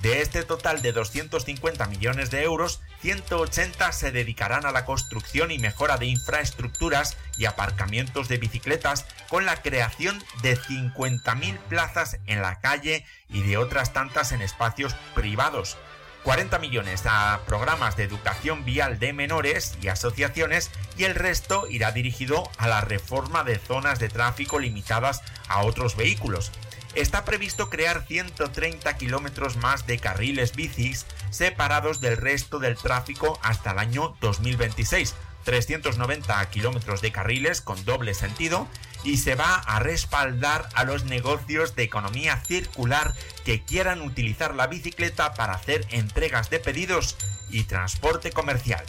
De 0.02 0.22
este 0.22 0.44
total 0.44 0.80
de 0.80 0.92
250 0.92 1.86
millones 1.88 2.30
de 2.30 2.44
euros, 2.44 2.80
180 3.00 3.90
se 3.90 4.12
dedicarán 4.12 4.64
a 4.64 4.70
la 4.70 4.84
construcción 4.84 5.50
y 5.50 5.58
mejora 5.58 5.96
de 5.96 6.06
infraestructuras 6.06 7.16
y 7.36 7.46
aparcamientos 7.46 8.28
de 8.28 8.38
bicicletas 8.38 9.06
con 9.28 9.44
la 9.44 9.60
creación 9.60 10.22
de 10.42 10.56
50.000 10.56 11.58
plazas 11.68 12.18
en 12.26 12.42
la 12.42 12.60
calle 12.60 13.04
y 13.28 13.42
de 13.42 13.56
otras 13.56 13.92
tantas 13.92 14.30
en 14.30 14.40
espacios 14.40 14.94
privados. 15.16 15.76
40 16.22 16.58
millones 16.60 17.02
a 17.06 17.40
programas 17.46 17.96
de 17.96 18.04
educación 18.04 18.64
vial 18.64 19.00
de 19.00 19.12
menores 19.12 19.78
y 19.82 19.88
asociaciones 19.88 20.70
y 20.96 21.04
el 21.04 21.16
resto 21.16 21.66
irá 21.68 21.90
dirigido 21.90 22.48
a 22.58 22.68
la 22.68 22.82
reforma 22.82 23.42
de 23.42 23.58
zonas 23.58 23.98
de 23.98 24.08
tráfico 24.08 24.60
limitadas 24.60 25.22
a 25.48 25.62
otros 25.62 25.96
vehículos 25.96 26.52
está 27.00 27.24
previsto 27.24 27.70
crear 27.70 28.04
130 28.06 28.96
kilómetros 28.96 29.56
más 29.56 29.86
de 29.86 29.98
carriles 29.98 30.54
bicis 30.54 31.06
separados 31.30 32.00
del 32.00 32.16
resto 32.16 32.58
del 32.58 32.76
tráfico 32.76 33.38
hasta 33.42 33.70
el 33.70 33.78
año 33.78 34.16
2026, 34.20 35.14
390 35.44 36.50
kilómetros 36.50 37.00
de 37.00 37.12
carriles 37.12 37.60
con 37.60 37.84
doble 37.84 38.14
sentido 38.14 38.66
y 39.04 39.18
se 39.18 39.36
va 39.36 39.54
a 39.54 39.78
respaldar 39.78 40.68
a 40.74 40.84
los 40.84 41.04
negocios 41.04 41.76
de 41.76 41.84
economía 41.84 42.36
circular 42.44 43.14
que 43.44 43.62
quieran 43.62 44.02
utilizar 44.02 44.54
la 44.54 44.66
bicicleta 44.66 45.34
para 45.34 45.54
hacer 45.54 45.86
entregas 45.90 46.50
de 46.50 46.58
pedidos 46.58 47.16
y 47.48 47.64
transporte 47.64 48.32
comercial. 48.32 48.84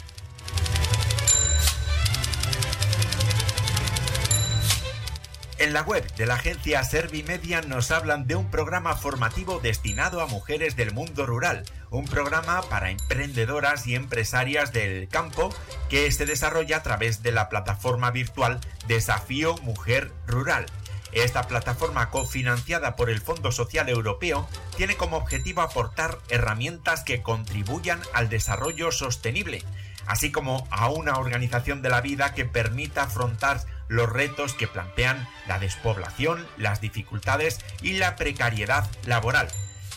En 5.60 5.74
la 5.74 5.82
web 5.82 6.10
de 6.14 6.24
la 6.24 6.36
agencia 6.36 6.82
Servimedia 6.84 7.60
nos 7.60 7.90
hablan 7.90 8.26
de 8.26 8.34
un 8.34 8.50
programa 8.50 8.96
formativo 8.96 9.60
destinado 9.60 10.22
a 10.22 10.26
mujeres 10.26 10.74
del 10.74 10.94
mundo 10.94 11.26
rural, 11.26 11.64
un 11.90 12.06
programa 12.06 12.62
para 12.62 12.90
emprendedoras 12.90 13.86
y 13.86 13.94
empresarias 13.94 14.72
del 14.72 15.06
campo 15.08 15.54
que 15.90 16.10
se 16.12 16.24
desarrolla 16.24 16.78
a 16.78 16.82
través 16.82 17.22
de 17.22 17.32
la 17.32 17.50
plataforma 17.50 18.10
virtual 18.10 18.58
Desafío 18.86 19.54
Mujer 19.58 20.10
Rural. 20.26 20.64
Esta 21.12 21.42
plataforma 21.42 22.08
cofinanciada 22.08 22.96
por 22.96 23.10
el 23.10 23.20
Fondo 23.20 23.52
Social 23.52 23.90
Europeo 23.90 24.48
tiene 24.78 24.96
como 24.96 25.18
objetivo 25.18 25.60
aportar 25.60 26.16
herramientas 26.30 27.04
que 27.04 27.20
contribuyan 27.20 28.00
al 28.14 28.30
desarrollo 28.30 28.92
sostenible, 28.92 29.62
así 30.06 30.32
como 30.32 30.66
a 30.70 30.88
una 30.88 31.18
organización 31.18 31.82
de 31.82 31.90
la 31.90 32.00
vida 32.00 32.32
que 32.32 32.46
permita 32.46 33.02
afrontar 33.02 33.60
los 33.90 34.08
retos 34.08 34.54
que 34.54 34.68
plantean 34.68 35.28
la 35.48 35.58
despoblación, 35.58 36.46
las 36.56 36.80
dificultades 36.80 37.58
y 37.82 37.94
la 37.94 38.14
precariedad 38.14 38.88
laboral. 39.04 39.48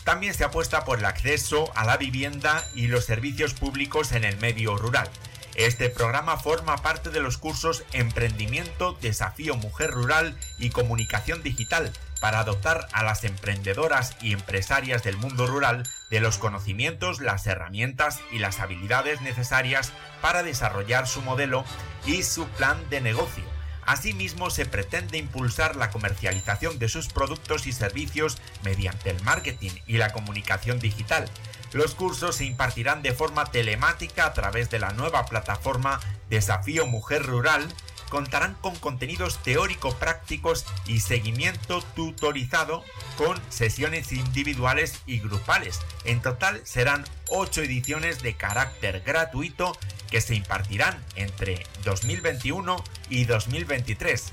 También 0.03 0.33
se 0.33 0.43
apuesta 0.43 0.83
por 0.83 0.97
el 0.97 1.05
acceso 1.05 1.71
a 1.75 1.85
la 1.85 1.97
vivienda 1.97 2.65
y 2.73 2.87
los 2.87 3.05
servicios 3.05 3.53
públicos 3.53 4.11
en 4.11 4.23
el 4.23 4.35
medio 4.37 4.75
rural. 4.77 5.09
Este 5.53 5.91
programa 5.91 6.37
forma 6.37 6.77
parte 6.77 7.11
de 7.11 7.19
los 7.19 7.37
cursos 7.37 7.83
Emprendimiento, 7.93 8.97
Desafío 8.99 9.55
Mujer 9.55 9.91
Rural 9.91 10.35
y 10.57 10.71
Comunicación 10.71 11.43
Digital 11.43 11.93
para 12.19 12.39
adoptar 12.39 12.87
a 12.93 13.03
las 13.03 13.23
emprendedoras 13.23 14.17
y 14.21 14.33
empresarias 14.33 15.03
del 15.03 15.17
mundo 15.17 15.45
rural 15.45 15.87
de 16.09 16.19
los 16.19 16.39
conocimientos, 16.39 17.21
las 17.21 17.45
herramientas 17.45 18.21
y 18.31 18.39
las 18.39 18.59
habilidades 18.59 19.21
necesarias 19.21 19.93
para 20.19 20.41
desarrollar 20.41 21.07
su 21.07 21.21
modelo 21.21 21.63
y 22.07 22.23
su 22.23 22.47
plan 22.47 22.89
de 22.89 22.99
negocio 22.99 23.52
Asimismo, 23.85 24.49
se 24.49 24.65
pretende 24.65 25.17
impulsar 25.17 25.75
la 25.75 25.89
comercialización 25.89 26.79
de 26.79 26.89
sus 26.89 27.07
productos 27.07 27.67
y 27.67 27.71
servicios 27.71 28.37
mediante 28.63 29.09
el 29.09 29.21
marketing 29.23 29.71
y 29.87 29.97
la 29.97 30.13
comunicación 30.13 30.79
digital. 30.79 31.29
Los 31.73 31.95
cursos 31.95 32.35
se 32.35 32.45
impartirán 32.45 33.01
de 33.01 33.13
forma 33.13 33.45
telemática 33.45 34.25
a 34.25 34.33
través 34.33 34.69
de 34.69 34.79
la 34.79 34.91
nueva 34.91 35.25
plataforma 35.25 35.99
Desafío 36.29 36.85
Mujer 36.85 37.25
Rural, 37.25 37.67
contarán 38.13 38.53
con 38.61 38.75
contenidos 38.75 39.41
teórico-prácticos 39.41 40.67
y 40.85 40.99
seguimiento 40.99 41.81
tutorizado 41.95 42.83
con 43.17 43.41
sesiones 43.49 44.11
individuales 44.11 45.01
y 45.07 45.17
grupales. 45.17 45.79
En 46.05 46.21
total 46.21 46.61
serán 46.63 47.05
8 47.29 47.63
ediciones 47.63 48.21
de 48.21 48.35
carácter 48.35 49.01
gratuito 49.01 49.75
que 50.11 50.21
se 50.21 50.35
impartirán 50.35 51.03
entre 51.15 51.65
2021 51.85 52.83
y 53.09 53.25
2023. 53.25 54.31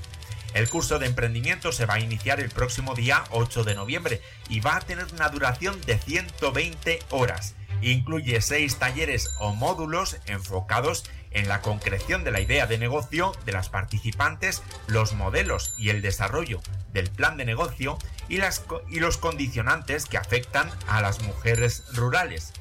El 0.53 0.69
curso 0.69 0.99
de 0.99 1.07
emprendimiento 1.07 1.71
se 1.71 1.87
va 1.87 1.95
a 1.95 1.99
iniciar 1.99 2.39
el 2.39 2.51
próximo 2.51 2.93
día 2.93 3.23
8 3.31 3.63
de 3.63 3.73
noviembre 3.73 4.21
y 4.47 4.59
va 4.59 4.75
a 4.75 4.81
tener 4.81 5.07
una 5.11 5.29
duración 5.29 5.81
de 5.81 5.97
120 5.97 6.99
horas. 7.09 7.55
Incluye 7.81 8.41
6 8.41 8.75
talleres 8.75 9.27
o 9.39 9.55
módulos 9.55 10.17
enfocados 10.27 11.03
en 11.03 11.20
la 11.31 11.61
concreción 11.61 12.23
de 12.23 12.31
la 12.31 12.41
idea 12.41 12.67
de 12.67 12.77
negocio 12.77 13.33
de 13.45 13.53
las 13.53 13.69
participantes, 13.69 14.61
los 14.87 15.13
modelos 15.13 15.73
y 15.77 15.89
el 15.89 16.01
desarrollo 16.01 16.61
del 16.93 17.09
plan 17.09 17.37
de 17.37 17.45
negocio 17.45 17.97
y, 18.27 18.37
las, 18.37 18.63
y 18.89 18.99
los 18.99 19.17
condicionantes 19.17 20.05
que 20.05 20.17
afectan 20.17 20.69
a 20.87 21.01
las 21.01 21.21
mujeres 21.21 21.83
rurales. 21.93 22.53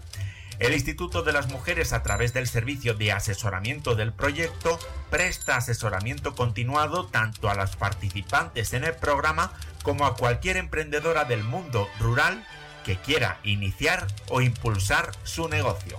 El 0.61 0.75
Instituto 0.75 1.23
de 1.23 1.33
las 1.33 1.49
Mujeres, 1.49 1.95
a 1.95 2.03
través 2.03 2.35
del 2.35 2.47
servicio 2.47 2.93
de 2.93 3.13
asesoramiento 3.13 3.95
del 3.95 4.13
proyecto, 4.13 4.79
presta 5.09 5.57
asesoramiento 5.57 6.35
continuado 6.35 7.07
tanto 7.07 7.49
a 7.49 7.55
las 7.55 7.77
participantes 7.77 8.75
en 8.75 8.85
el 8.85 8.95
programa 8.95 9.55
como 9.83 10.05
a 10.05 10.17
cualquier 10.17 10.59
emprendedora 10.59 11.25
del 11.25 11.45
mundo 11.45 11.89
rural 11.99 12.45
que 12.85 12.97
quiera 12.97 13.39
iniciar 13.43 14.07
o 14.29 14.43
impulsar 14.43 15.13
su 15.25 15.49
negocio. 15.49 15.97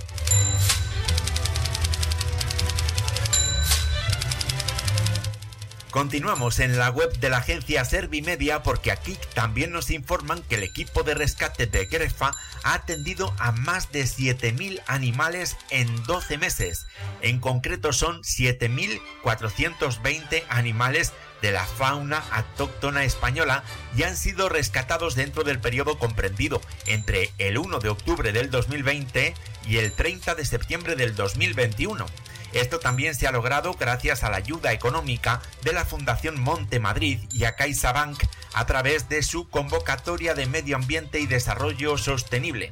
Continuamos 5.92 6.60
en 6.60 6.78
la 6.78 6.90
web 6.90 7.12
de 7.20 7.30
la 7.30 7.38
agencia 7.40 7.84
Servimedia 7.84 8.64
porque 8.64 8.94
aquí 8.94 9.18
también 9.34 9.74
nos 9.74 9.92
informan 9.92 10.42
que 10.44 10.56
el 10.56 10.64
equipo 10.64 11.04
de 11.04 11.16
rescate 11.16 11.68
de 11.68 11.86
Grefa 11.86 12.32
ha 12.64 12.76
atendido 12.76 13.36
a 13.40 13.52
más 13.52 13.92
de 13.92 14.04
7.000 14.04 14.82
animales 14.88 15.58
en 15.70 16.02
12 16.04 16.38
meses. 16.38 16.88
En 17.22 17.42
concreto 17.42 17.92
son 17.92 18.22
7.420 18.22 20.46
animales 20.48 21.12
de 21.42 21.52
la 21.52 21.66
fauna 21.66 22.24
autóctona 22.32 23.04
española 23.04 23.66
y 23.94 24.04
han 24.04 24.16
sido 24.16 24.48
rescatados 24.48 25.16
dentro 25.16 25.44
del 25.44 25.60
periodo 25.60 26.00
comprendido 26.00 26.62
entre 26.86 27.34
el 27.38 27.58
1 27.58 27.80
de 27.80 27.90
octubre 27.90 28.32
del 28.32 28.50
2020 28.50 29.34
y 29.68 29.78
el 29.78 29.92
30 29.92 30.36
de 30.36 30.46
septiembre 30.46 30.96
del 30.96 31.16
2021. 31.16 32.06
Esto 32.54 32.80
también 32.80 33.16
se 33.16 33.28
ha 33.28 33.32
logrado 33.32 33.74
gracias 33.74 34.24
a 34.24 34.30
la 34.30 34.38
ayuda 34.38 34.74
económica 34.74 35.42
de 35.64 35.74
la 35.74 35.86
Fundación 35.86 36.40
Monte 36.40 36.80
Madrid 36.80 37.20
y 37.32 37.46
a 37.46 37.56
CaixaBank 37.56 38.22
a 38.54 38.66
través 38.66 39.08
de 39.08 39.24
su 39.24 39.50
convocatoria 39.50 40.34
de 40.34 40.46
Medio 40.46 40.76
Ambiente 40.76 41.20
y 41.20 41.28
Desarrollo 41.28 41.98
Sostenible. 41.98 42.70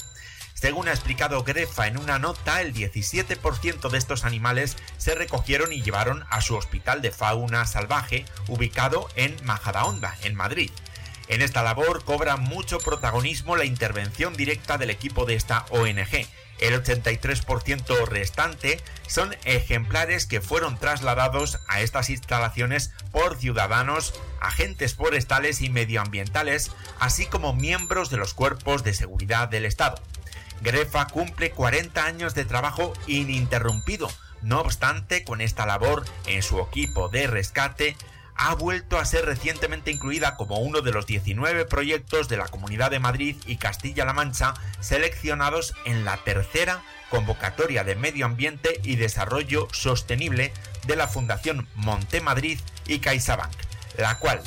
Según 0.53 0.89
ha 0.89 0.91
explicado 0.91 1.43
Grefa 1.43 1.87
en 1.87 1.97
una 1.97 2.19
nota, 2.19 2.61
el 2.61 2.73
17% 2.73 3.89
de 3.89 3.97
estos 3.97 4.25
animales 4.25 4.75
se 4.97 5.15
recogieron 5.15 5.71
y 5.71 5.81
llevaron 5.81 6.25
a 6.29 6.41
su 6.41 6.55
hospital 6.55 7.01
de 7.01 7.11
fauna 7.11 7.65
salvaje 7.65 8.25
ubicado 8.49 9.07
en 9.15 9.37
Majadahonda, 9.45 10.17
en 10.23 10.35
Madrid. 10.35 10.71
En 11.29 11.41
esta 11.41 11.63
labor 11.63 12.03
cobra 12.03 12.35
mucho 12.35 12.79
protagonismo 12.79 13.55
la 13.55 13.63
intervención 13.63 14.33
directa 14.33 14.77
del 14.77 14.89
equipo 14.89 15.25
de 15.25 15.35
esta 15.35 15.65
ONG, 15.69 16.27
el 16.59 16.81
83% 16.81 18.05
restante 18.07 18.81
son 19.07 19.35
ejemplares 19.45 20.25
que 20.25 20.41
fueron 20.41 20.77
trasladados 20.77 21.59
a 21.67 21.81
estas 21.81 22.09
instalaciones 22.09 22.91
por 23.11 23.37
ciudadanos, 23.37 24.13
agentes 24.41 24.95
forestales 24.95 25.61
y 25.61 25.69
medioambientales, 25.69 26.71
así 26.99 27.25
como 27.25 27.53
miembros 27.53 28.09
de 28.09 28.17
los 28.17 28.33
cuerpos 28.33 28.83
de 28.83 28.93
seguridad 28.93 29.47
del 29.47 29.65
Estado. 29.65 30.01
Grefa 30.61 31.07
cumple 31.07 31.51
40 31.51 32.05
años 32.05 32.35
de 32.35 32.45
trabajo 32.45 32.93
ininterrumpido. 33.07 34.09
No 34.41 34.61
obstante, 34.61 35.23
con 35.23 35.41
esta 35.41 35.65
labor 35.65 36.05
en 36.25 36.43
su 36.43 36.59
equipo 36.59 37.09
de 37.09 37.27
rescate, 37.27 37.95
ha 38.41 38.55
vuelto 38.55 38.97
a 38.97 39.03
ser 39.03 39.25
recientemente 39.25 39.91
incluida 39.91 40.37
como 40.37 40.59
uno 40.59 40.79
de 40.79 40.93
los 40.93 41.05
19 41.05 41.65
proyectos 41.65 42.29
de 42.29 42.37
la 42.37 42.47
Comunidad 42.47 42.89
de 42.89 42.99
Madrid 42.99 43.35
y 43.45 43.57
Castilla-La 43.57 44.13
Mancha 44.13 44.53
seleccionados 44.79 45.73
en 45.83 46.05
la 46.05 46.15
tercera 46.23 46.81
convocatoria 47.09 47.83
de 47.83 47.95
Medio 47.95 48.25
Ambiente 48.25 48.79
y 48.81 48.95
Desarrollo 48.95 49.67
Sostenible 49.73 50.53
de 50.87 50.95
la 50.95 51.09
Fundación 51.09 51.67
Montemadrid 51.75 52.61
y 52.87 52.99
CaixaBank, 52.99 53.51
la 53.97 54.17
cual 54.19 54.41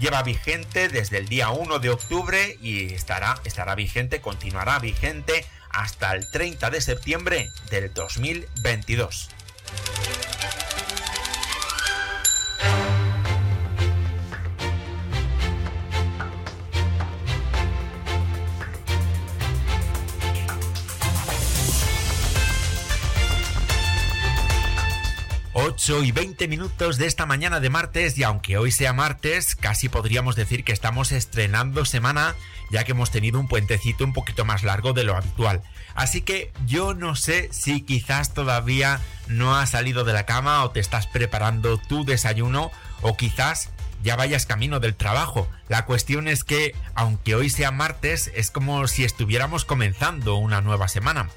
lleva 0.00 0.24
vigente 0.24 0.88
desde 0.88 1.18
el 1.18 1.28
día 1.28 1.50
1 1.50 1.78
de 1.78 1.90
octubre 1.90 2.58
y 2.60 2.92
estará, 2.92 3.38
estará 3.44 3.76
vigente, 3.76 4.20
continuará 4.20 4.80
vigente 4.80 5.46
hasta 5.70 6.12
el 6.14 6.28
30 6.32 6.68
de 6.70 6.80
septiembre 6.80 7.48
del 7.70 7.94
2022. 7.94 9.28
8 25.90 26.04
y 26.04 26.12
20 26.12 26.46
minutos 26.46 26.98
de 26.98 27.06
esta 27.06 27.26
mañana 27.26 27.58
de 27.58 27.68
martes 27.68 28.16
y 28.16 28.22
aunque 28.22 28.58
hoy 28.58 28.70
sea 28.70 28.92
martes, 28.92 29.56
casi 29.56 29.88
podríamos 29.88 30.36
decir 30.36 30.62
que 30.62 30.70
estamos 30.70 31.10
estrenando 31.10 31.84
semana 31.84 32.36
ya 32.70 32.84
que 32.84 32.92
hemos 32.92 33.10
tenido 33.10 33.40
un 33.40 33.48
puentecito 33.48 34.04
un 34.04 34.12
poquito 34.12 34.44
más 34.44 34.62
largo 34.62 34.92
de 34.92 35.02
lo 35.02 35.16
habitual. 35.16 35.62
Así 35.96 36.22
que 36.22 36.52
yo 36.64 36.94
no 36.94 37.16
sé 37.16 37.48
si 37.50 37.80
quizás 37.80 38.34
todavía 38.34 39.00
no 39.26 39.56
has 39.56 39.70
salido 39.70 40.04
de 40.04 40.12
la 40.12 40.26
cama 40.26 40.62
o 40.62 40.70
te 40.70 40.78
estás 40.78 41.08
preparando 41.08 41.78
tu 41.78 42.04
desayuno 42.04 42.70
o 43.02 43.16
quizás 43.16 43.70
ya 44.04 44.14
vayas 44.14 44.46
camino 44.46 44.78
del 44.78 44.94
trabajo. 44.94 45.48
La 45.68 45.86
cuestión 45.86 46.28
es 46.28 46.44
que, 46.44 46.76
aunque 46.94 47.34
hoy 47.34 47.50
sea 47.50 47.72
martes, 47.72 48.30
es 48.36 48.52
como 48.52 48.86
si 48.86 49.02
estuviéramos 49.02 49.64
comenzando 49.64 50.36
una 50.36 50.60
nueva 50.60 50.86
semana. 50.86 51.28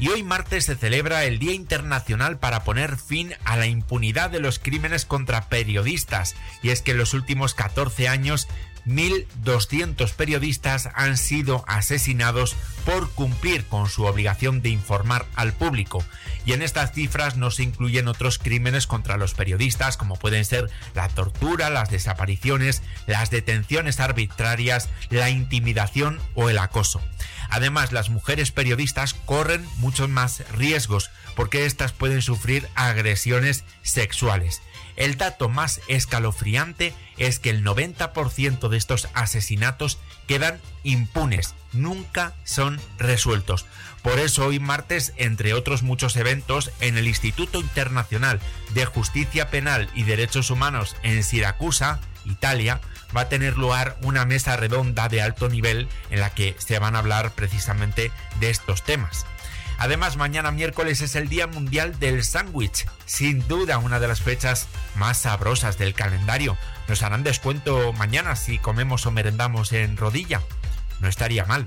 Y 0.00 0.08
hoy 0.08 0.22
martes 0.22 0.64
se 0.64 0.76
celebra 0.76 1.24
el 1.24 1.38
Día 1.38 1.52
Internacional 1.52 2.38
para 2.38 2.64
poner 2.64 2.96
fin 2.96 3.34
a 3.44 3.58
la 3.58 3.66
impunidad 3.66 4.30
de 4.30 4.40
los 4.40 4.58
crímenes 4.58 5.04
contra 5.04 5.50
periodistas. 5.50 6.36
Y 6.62 6.70
es 6.70 6.80
que 6.80 6.92
en 6.92 6.96
los 6.96 7.12
últimos 7.12 7.52
14 7.52 8.08
años 8.08 8.48
1.200 8.86 10.14
periodistas 10.14 10.88
han 10.94 11.18
sido 11.18 11.64
asesinados 11.66 12.56
por 12.86 13.10
cumplir 13.10 13.66
con 13.66 13.90
su 13.90 14.04
obligación 14.04 14.62
de 14.62 14.70
informar 14.70 15.26
al 15.36 15.52
público. 15.52 16.02
Y 16.50 16.52
en 16.52 16.62
estas 16.62 16.90
cifras 16.90 17.36
no 17.36 17.52
se 17.52 17.62
incluyen 17.62 18.08
otros 18.08 18.40
crímenes 18.40 18.88
contra 18.88 19.16
los 19.16 19.34
periodistas 19.34 19.96
como 19.96 20.16
pueden 20.16 20.44
ser 20.44 20.68
la 20.94 21.08
tortura, 21.08 21.70
las 21.70 21.90
desapariciones, 21.90 22.82
las 23.06 23.30
detenciones 23.30 24.00
arbitrarias, 24.00 24.88
la 25.10 25.30
intimidación 25.30 26.18
o 26.34 26.50
el 26.50 26.58
acoso. 26.58 27.00
Además, 27.50 27.92
las 27.92 28.10
mujeres 28.10 28.50
periodistas 28.50 29.14
corren 29.14 29.64
muchos 29.76 30.08
más 30.08 30.42
riesgos 30.50 31.12
porque 31.36 31.66
éstas 31.66 31.92
pueden 31.92 32.20
sufrir 32.20 32.68
agresiones 32.74 33.62
sexuales. 33.82 34.60
El 34.96 35.16
dato 35.18 35.48
más 35.48 35.80
escalofriante 35.86 36.92
es 37.16 37.38
que 37.38 37.50
el 37.50 37.64
90% 37.64 38.68
de 38.68 38.76
estos 38.76 39.08
asesinatos 39.14 39.98
quedan 40.30 40.60
impunes, 40.84 41.56
nunca 41.72 42.34
son 42.44 42.80
resueltos. 42.98 43.66
Por 44.00 44.20
eso 44.20 44.46
hoy 44.46 44.60
martes, 44.60 45.12
entre 45.16 45.54
otros 45.54 45.82
muchos 45.82 46.14
eventos, 46.14 46.70
en 46.78 46.96
el 46.96 47.08
Instituto 47.08 47.58
Internacional 47.58 48.38
de 48.72 48.84
Justicia 48.84 49.50
Penal 49.50 49.90
y 49.92 50.04
Derechos 50.04 50.50
Humanos 50.50 50.94
en 51.02 51.24
Siracusa, 51.24 51.98
Italia, 52.24 52.80
va 53.14 53.22
a 53.22 53.28
tener 53.28 53.58
lugar 53.58 53.96
una 54.02 54.24
mesa 54.24 54.56
redonda 54.56 55.08
de 55.08 55.20
alto 55.20 55.48
nivel 55.48 55.88
en 56.10 56.20
la 56.20 56.30
que 56.30 56.54
se 56.58 56.78
van 56.78 56.94
a 56.94 57.00
hablar 57.00 57.32
precisamente 57.32 58.12
de 58.38 58.50
estos 58.50 58.84
temas. 58.84 59.26
Además, 59.80 60.18
mañana 60.18 60.50
miércoles 60.50 61.00
es 61.00 61.16
el 61.16 61.30
Día 61.30 61.46
Mundial 61.46 61.98
del 61.98 62.22
Sándwich, 62.22 62.86
sin 63.06 63.48
duda 63.48 63.78
una 63.78 63.98
de 63.98 64.08
las 64.08 64.20
fechas 64.20 64.68
más 64.94 65.16
sabrosas 65.16 65.78
del 65.78 65.94
calendario. 65.94 66.58
Nos 66.86 67.02
harán 67.02 67.22
descuento 67.22 67.94
mañana 67.94 68.36
si 68.36 68.58
comemos 68.58 69.06
o 69.06 69.10
merendamos 69.10 69.72
en 69.72 69.96
rodilla. 69.96 70.42
No 71.00 71.08
estaría 71.08 71.46
mal. 71.46 71.66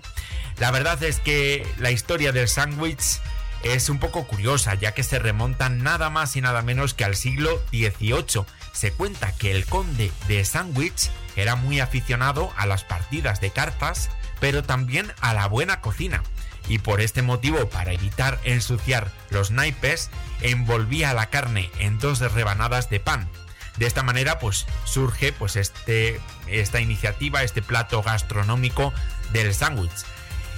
La 0.59 0.69
verdad 0.69 1.01
es 1.01 1.17
que 1.17 1.65
la 1.79 1.89
historia 1.89 2.31
del 2.31 2.47
sándwich 2.47 3.19
es 3.63 3.89
un 3.89 3.97
poco 3.97 4.27
curiosa, 4.27 4.75
ya 4.75 4.93
que 4.93 5.01
se 5.01 5.17
remonta 5.17 5.69
nada 5.69 6.11
más 6.11 6.35
y 6.35 6.41
nada 6.41 6.61
menos 6.61 6.93
que 6.93 7.05
al 7.05 7.15
siglo 7.15 7.63
XVIII. 7.71 8.45
Se 8.73 8.91
cuenta 8.91 9.31
que 9.31 9.49
el 9.49 9.65
conde 9.65 10.11
de 10.27 10.45
Sandwich 10.45 11.09
era 11.35 11.55
muy 11.55 11.79
aficionado 11.79 12.53
a 12.57 12.67
las 12.67 12.83
partidas 12.83 13.41
de 13.41 13.49
cartas, 13.49 14.11
pero 14.39 14.61
también 14.61 15.11
a 15.19 15.33
la 15.33 15.47
buena 15.47 15.81
cocina. 15.81 16.21
Y 16.67 16.79
por 16.79 17.01
este 17.01 17.21
motivo, 17.21 17.69
para 17.69 17.93
evitar 17.93 18.39
ensuciar 18.43 19.11
los 19.29 19.51
naipes, 19.51 20.09
envolvía 20.41 21.13
la 21.13 21.29
carne 21.29 21.69
en 21.79 21.99
dos 21.99 22.19
rebanadas 22.19 22.89
de 22.89 22.99
pan. 22.99 23.29
De 23.77 23.85
esta 23.85 24.03
manera, 24.03 24.39
pues 24.39 24.65
surge 24.85 25.33
pues 25.33 25.55
este, 25.55 26.21
esta 26.47 26.79
iniciativa, 26.79 27.43
este 27.43 27.61
plato 27.61 28.01
gastronómico 28.01 28.93
del 29.31 29.53
sándwich. 29.53 29.91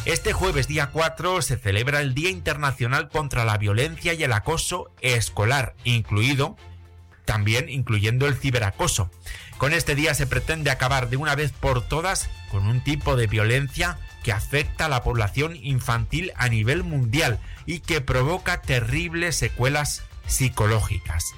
Este 0.06 0.34
jueves 0.34 0.68
día 0.68 0.91
4 0.91 1.41
se 1.41 1.58
celebra 1.58 2.02
el 2.02 2.13
Día 2.13 2.30
Internacional 2.30 3.10
contra 3.10 3.44
la 3.44 3.58
Violencia 3.58 4.13
y 4.13 4.24
el 4.24 4.34
Acoso 4.34 4.91
Escolar, 5.02 5.76
incluido 5.84 6.58
también 7.26 7.70
incluyendo 7.70 8.28
el 8.28 8.36
ciberacoso. 8.36 9.10
Con 9.58 9.74
este 9.74 9.96
día 9.96 10.13
se 10.13 10.28
pretende 10.28 10.70
acabar 10.70 11.10
de 11.10 11.18
una 11.18 11.36
vez 11.36 11.52
por 11.52 11.82
todas 11.82 12.30
con 12.56 12.68
un 12.68 12.80
tipo 12.80 13.18
de 13.18 13.28
violencia 13.28 13.98
que 14.24 14.32
afecta 14.32 14.86
a 14.86 14.89
la 14.89 15.04
población 15.04 15.58
infantil 15.58 16.32
a 16.38 16.48
nivel 16.48 16.84
mundial 16.84 17.38
y 17.65 17.80
que 17.80 18.00
provoca 18.00 18.62
terribles 18.62 19.36
secuelas 19.36 20.04
psicológicas. 20.26 21.34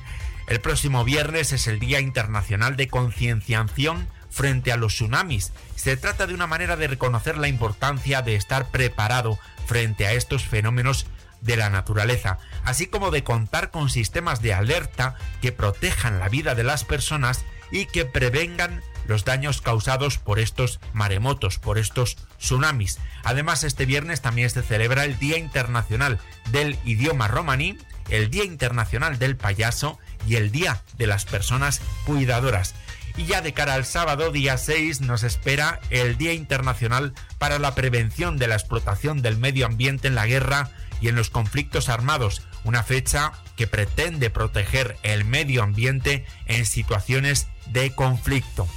El 0.48 0.62
próximo 0.62 1.04
viernes 1.04 1.54
es 1.54 1.66
el 1.66 1.80
Día 1.80 2.02
Internacional 2.02 2.76
de 2.76 2.88
Concienciación 2.88 4.08
frente 4.30 4.72
a 4.72 4.78
los 4.78 4.94
tsunamis. 4.94 5.54
Se 5.76 5.98
trata 5.98 6.28
de 6.28 6.36
una 6.36 6.46
manera 6.46 6.76
de 6.76 6.88
reconocer 6.88 7.40
la 7.40 7.48
importancia 7.48 8.22
de 8.22 8.36
estar 8.36 8.68
preparado 8.70 9.40
frente 9.66 10.06
a 10.06 10.14
estos 10.14 10.46
fenómenos 10.46 11.08
de 11.42 11.58
la 11.58 11.72
naturaleza, 11.72 12.38
así 12.64 12.86
como 12.86 13.10
de 13.10 13.24
contar 13.24 13.72
con 13.72 13.90
sistemas 13.90 14.44
de 14.44 14.54
alerta 14.54 15.16
que 15.42 15.52
protejan 15.52 16.20
la 16.20 16.30
vida 16.30 16.54
de 16.54 16.64
las 16.64 16.84
personas 16.84 17.44
y 17.72 17.88
que 17.88 18.06
prevengan 18.06 18.84
los 19.08 19.26
daños 19.26 19.62
causados 19.62 20.18
por 20.18 20.40
estos 20.40 20.80
maremotos, 20.94 21.60
por 21.60 21.78
estos 21.78 22.18
tsunamis. 22.40 23.00
Además, 23.24 23.64
este 23.64 23.86
viernes 23.86 24.22
también 24.22 24.50
se 24.50 24.62
celebra 24.62 25.06
el 25.06 25.18
Día 25.18 25.38
Internacional 25.38 26.20
del 26.52 26.78
Idioma 26.86 27.28
Romaní, 27.28 27.78
el 28.10 28.30
Día 28.30 28.44
Internacional 28.44 29.20
del 29.20 29.36
Payaso 29.36 29.98
y 30.28 30.36
el 30.36 30.52
Día 30.52 30.82
de 30.98 31.08
las 31.08 31.26
Personas 31.26 31.82
Cuidadoras. 32.06 32.76
Y 33.18 33.26
ya 33.26 33.42
de 33.42 33.52
cara 33.52 33.74
al 33.74 33.86
sábado, 33.86 34.32
día 34.32 34.58
6, 34.58 35.02
nos 35.02 35.24
espera 35.24 35.80
el 35.90 36.18
Día 36.18 36.34
Internacional 36.34 37.14
para 37.40 37.58
la 37.58 37.74
Prevención 37.74 38.38
de 38.38 38.48
la 38.48 38.56
Explotación 38.56 39.24
del 39.24 39.38
Medio 39.38 39.66
Ambiente 39.66 40.08
en 40.08 40.14
la 40.14 40.28
Guerra 40.28 40.70
y 41.02 41.08
en 41.08 41.16
los 41.16 41.32
Conflictos 41.32 41.90
Armados, 41.90 42.44
una 42.64 42.84
fecha 42.84 43.32
que 43.56 43.68
pretende 43.68 44.30
proteger 44.30 44.98
el 45.04 45.26
medio 45.26 45.64
ambiente 45.64 46.26
en 46.46 46.66
situaciones 46.66 47.48
de 47.68 47.94
conflicto. 47.94 48.68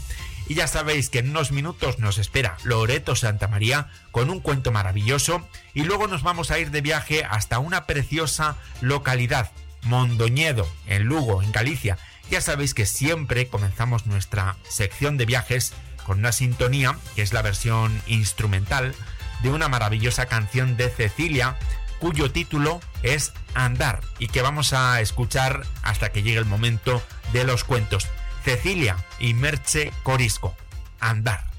Y 0.50 0.56
ya 0.56 0.66
sabéis 0.66 1.10
que 1.10 1.20
en 1.20 1.30
unos 1.30 1.52
minutos 1.52 2.00
nos 2.00 2.18
espera 2.18 2.56
Loreto 2.64 3.14
Santa 3.14 3.46
María 3.46 3.86
con 4.10 4.30
un 4.30 4.40
cuento 4.40 4.72
maravilloso 4.72 5.48
y 5.74 5.84
luego 5.84 6.08
nos 6.08 6.24
vamos 6.24 6.50
a 6.50 6.58
ir 6.58 6.72
de 6.72 6.80
viaje 6.80 7.24
hasta 7.24 7.60
una 7.60 7.86
preciosa 7.86 8.56
localidad, 8.80 9.52
Mondoñedo, 9.84 10.68
en 10.88 11.04
Lugo, 11.04 11.40
en 11.40 11.52
Galicia. 11.52 11.98
Ya 12.32 12.40
sabéis 12.40 12.74
que 12.74 12.84
siempre 12.84 13.46
comenzamos 13.46 14.06
nuestra 14.06 14.56
sección 14.68 15.18
de 15.18 15.26
viajes 15.26 15.72
con 16.04 16.18
una 16.18 16.32
sintonía, 16.32 16.98
que 17.14 17.22
es 17.22 17.32
la 17.32 17.42
versión 17.42 18.02
instrumental, 18.08 18.96
de 19.44 19.50
una 19.50 19.68
maravillosa 19.68 20.26
canción 20.26 20.76
de 20.76 20.90
Cecilia, 20.90 21.58
cuyo 22.00 22.32
título 22.32 22.80
es 23.04 23.32
Andar 23.54 24.00
y 24.18 24.26
que 24.26 24.42
vamos 24.42 24.72
a 24.72 25.00
escuchar 25.00 25.62
hasta 25.82 26.10
que 26.10 26.24
llegue 26.24 26.38
el 26.38 26.44
momento 26.44 27.00
de 27.32 27.44
los 27.44 27.62
cuentos. 27.62 28.08
Cecilia 28.44 28.96
y 29.18 29.34
Merche 29.34 29.92
Corisco. 30.02 30.54
Andar. 31.00 31.49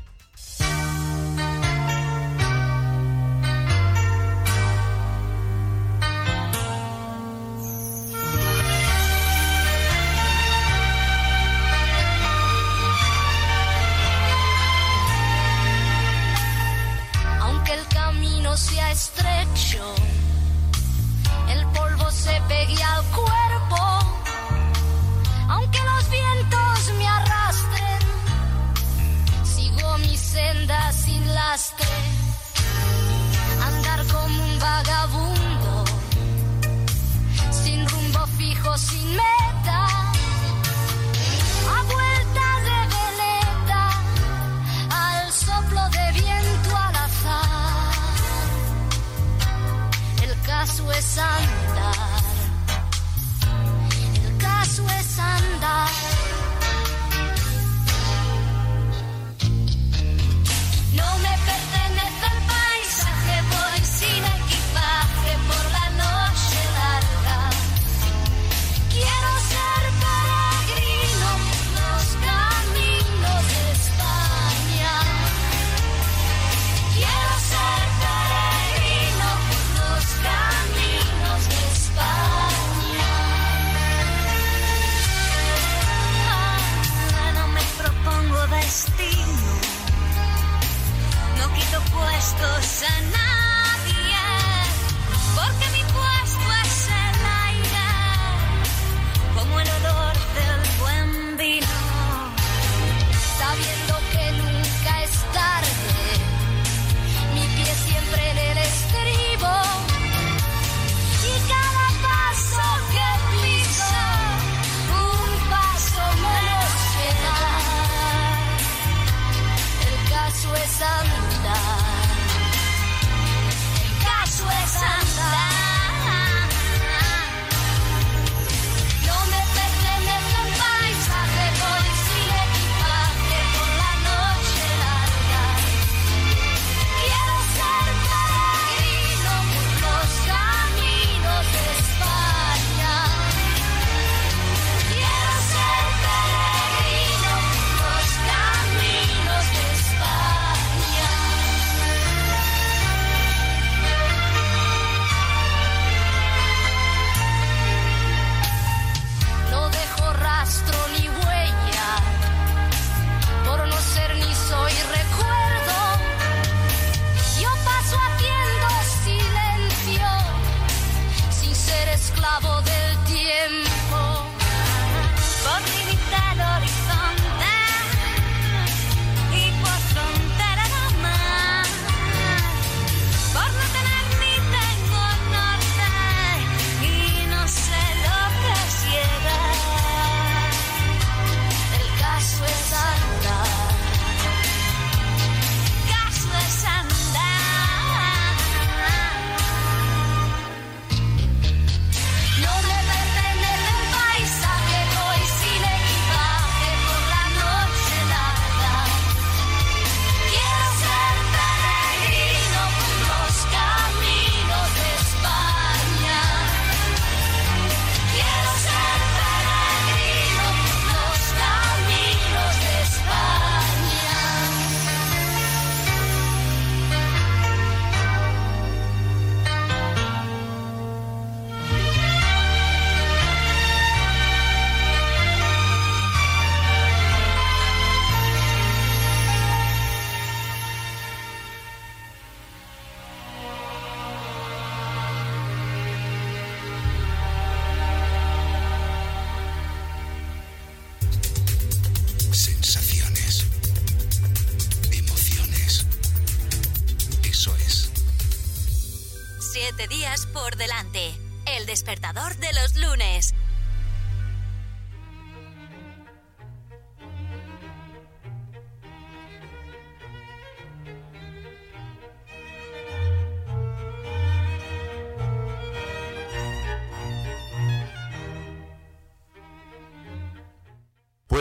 tonight. 92.82 93.21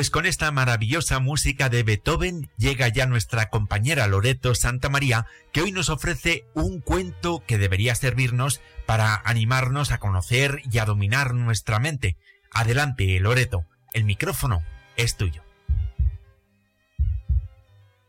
Pues 0.00 0.08
con 0.08 0.24
esta 0.24 0.50
maravillosa 0.50 1.18
música 1.18 1.68
de 1.68 1.82
Beethoven 1.82 2.50
llega 2.56 2.88
ya 2.88 3.04
nuestra 3.04 3.50
compañera 3.50 4.06
Loreto 4.06 4.54
Santa 4.54 4.88
María, 4.88 5.26
que 5.52 5.60
hoy 5.60 5.72
nos 5.72 5.90
ofrece 5.90 6.46
un 6.54 6.80
cuento 6.80 7.44
que 7.46 7.58
debería 7.58 7.94
servirnos 7.94 8.62
para 8.86 9.20
animarnos 9.26 9.92
a 9.92 9.98
conocer 9.98 10.62
y 10.72 10.78
a 10.78 10.86
dominar 10.86 11.34
nuestra 11.34 11.80
mente. 11.80 12.16
Adelante, 12.50 13.20
Loreto, 13.20 13.66
el 13.92 14.04
micrófono 14.04 14.62
es 14.96 15.18
tuyo. 15.18 15.44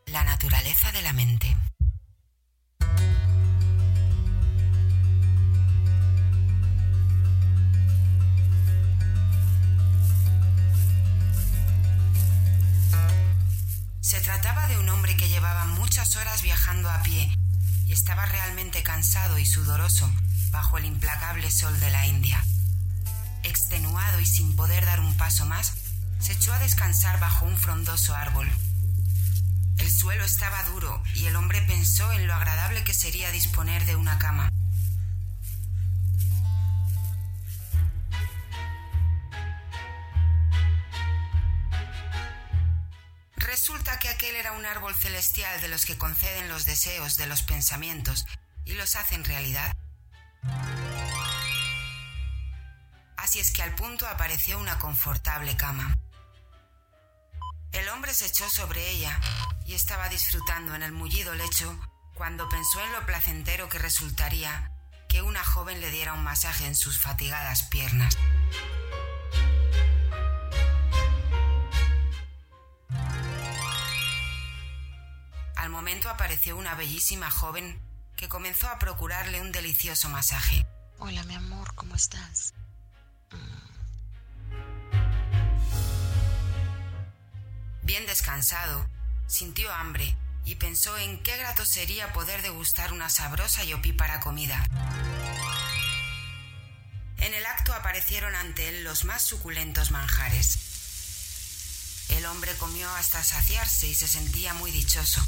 La 0.05 0.23
naturaleza 0.23 0.93
de 0.93 1.01
la 1.01 1.11
mente. 1.11 1.57
Se 14.01 14.19
trataba 14.19 14.67
de 14.67 14.79
un 14.79 14.89
hombre 14.89 15.15
que 15.15 15.29
llevaba 15.29 15.65
muchas 15.65 16.15
horas 16.15 16.41
viajando 16.41 16.89
a 16.89 17.03
pie 17.03 17.31
y 17.85 17.93
estaba 17.93 18.25
realmente 18.25 18.81
cansado 18.81 19.37
y 19.37 19.45
sudoroso 19.45 20.11
bajo 20.49 20.79
el 20.79 20.85
implacable 20.85 21.51
sol 21.51 21.79
de 21.79 21.91
la 21.91 22.07
India. 22.07 22.43
Extenuado 23.43 24.19
y 24.19 24.25
sin 24.25 24.55
poder 24.55 24.85
dar 24.87 24.99
un 25.01 25.15
paso 25.17 25.45
más, 25.45 25.73
se 26.19 26.33
echó 26.33 26.51
a 26.51 26.59
descansar 26.59 27.19
bajo 27.19 27.45
un 27.45 27.55
frondoso 27.55 28.15
árbol. 28.15 28.49
El 29.77 29.91
suelo 29.91 30.25
estaba 30.25 30.63
duro 30.63 31.01
y 31.13 31.27
el 31.27 31.35
hombre 31.35 31.61
pensó 31.61 32.11
en 32.11 32.25
lo 32.25 32.33
agradable 32.33 32.83
que 32.83 32.95
sería 32.95 33.31
disponer 33.31 33.85
de 33.85 33.95
una 33.95 34.17
cama. 34.17 34.49
Resulta 43.51 43.99
que 43.99 44.07
aquel 44.07 44.37
era 44.37 44.53
un 44.53 44.65
árbol 44.65 44.95
celestial 44.95 45.59
de 45.59 45.67
los 45.67 45.85
que 45.85 45.97
conceden 45.97 46.47
los 46.47 46.63
deseos 46.65 47.17
de 47.17 47.27
los 47.27 47.41
pensamientos 47.41 48.25
y 48.63 48.75
los 48.75 48.95
hacen 48.95 49.25
realidad. 49.25 49.75
Así 53.17 53.41
es 53.41 53.51
que 53.51 53.61
al 53.61 53.75
punto 53.75 54.07
apareció 54.07 54.57
una 54.57 54.79
confortable 54.79 55.57
cama. 55.57 55.97
El 57.73 57.89
hombre 57.89 58.13
se 58.13 58.27
echó 58.27 58.49
sobre 58.49 58.89
ella 58.89 59.19
y 59.65 59.73
estaba 59.73 60.07
disfrutando 60.07 60.73
en 60.73 60.83
el 60.83 60.93
mullido 60.93 61.35
lecho 61.35 61.77
cuando 62.13 62.47
pensó 62.47 62.79
en 62.79 62.93
lo 62.93 63.05
placentero 63.05 63.67
que 63.67 63.79
resultaría 63.79 64.71
que 65.09 65.21
una 65.21 65.43
joven 65.43 65.81
le 65.81 65.91
diera 65.91 66.13
un 66.13 66.23
masaje 66.23 66.67
en 66.67 66.75
sus 66.75 67.01
fatigadas 67.01 67.63
piernas. 67.63 68.17
Momento 76.01 76.15
apareció 76.15 76.57
una 76.57 76.73
bellísima 76.73 77.29
joven 77.29 77.79
que 78.15 78.27
comenzó 78.27 78.67
a 78.69 78.79
procurarle 78.79 79.39
un 79.39 79.51
delicioso 79.51 80.09
masaje. 80.09 80.65
Hola, 80.97 81.21
mi 81.25 81.35
amor, 81.35 81.75
¿cómo 81.75 81.93
estás? 81.93 82.55
Bien 87.83 88.07
descansado, 88.07 88.89
sintió 89.27 89.71
hambre 89.71 90.17
y 90.43 90.55
pensó 90.55 90.97
en 90.97 91.21
qué 91.21 91.37
grato 91.37 91.65
sería 91.65 92.11
poder 92.13 92.41
degustar 92.41 92.93
una 92.93 93.09
sabrosa 93.09 93.63
y 93.63 93.73
opípara 93.73 94.21
comida. 94.21 94.65
En 97.17 97.35
el 97.35 97.45
acto 97.45 97.75
aparecieron 97.75 98.33
ante 98.33 98.69
él 98.69 98.83
los 98.83 99.05
más 99.05 99.21
suculentos 99.21 99.91
manjares. 99.91 102.07
El 102.09 102.25
hombre 102.25 102.57
comió 102.57 102.89
hasta 102.95 103.23
saciarse 103.23 103.85
y 103.85 103.93
se 103.93 104.07
sentía 104.07 104.55
muy 104.55 104.71
dichoso. 104.71 105.21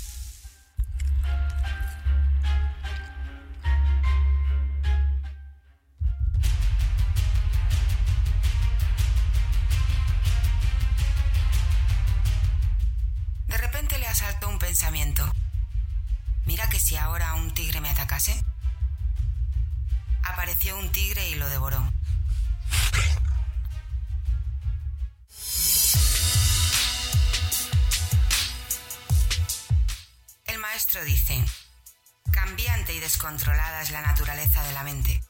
Descontrolada 33.24 33.82
es 33.82 33.92
la 33.92 34.02
naturaleza 34.02 34.62
de 34.64 34.74
la 34.74 34.84
mente. 34.84 35.22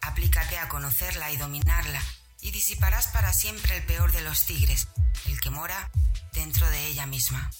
Aplícate 0.00 0.56
a 0.56 0.66
conocerla 0.68 1.30
y 1.30 1.36
dominarla 1.36 2.00
y 2.40 2.52
disiparás 2.52 3.08
para 3.08 3.34
siempre 3.34 3.76
el 3.76 3.82
peor 3.82 4.12
de 4.12 4.22
los 4.22 4.46
tigres, 4.46 4.88
el 5.26 5.38
que 5.40 5.50
mora 5.50 5.90
dentro 6.32 6.66
de 6.70 6.86
ella 6.86 7.04
misma. 7.04 7.50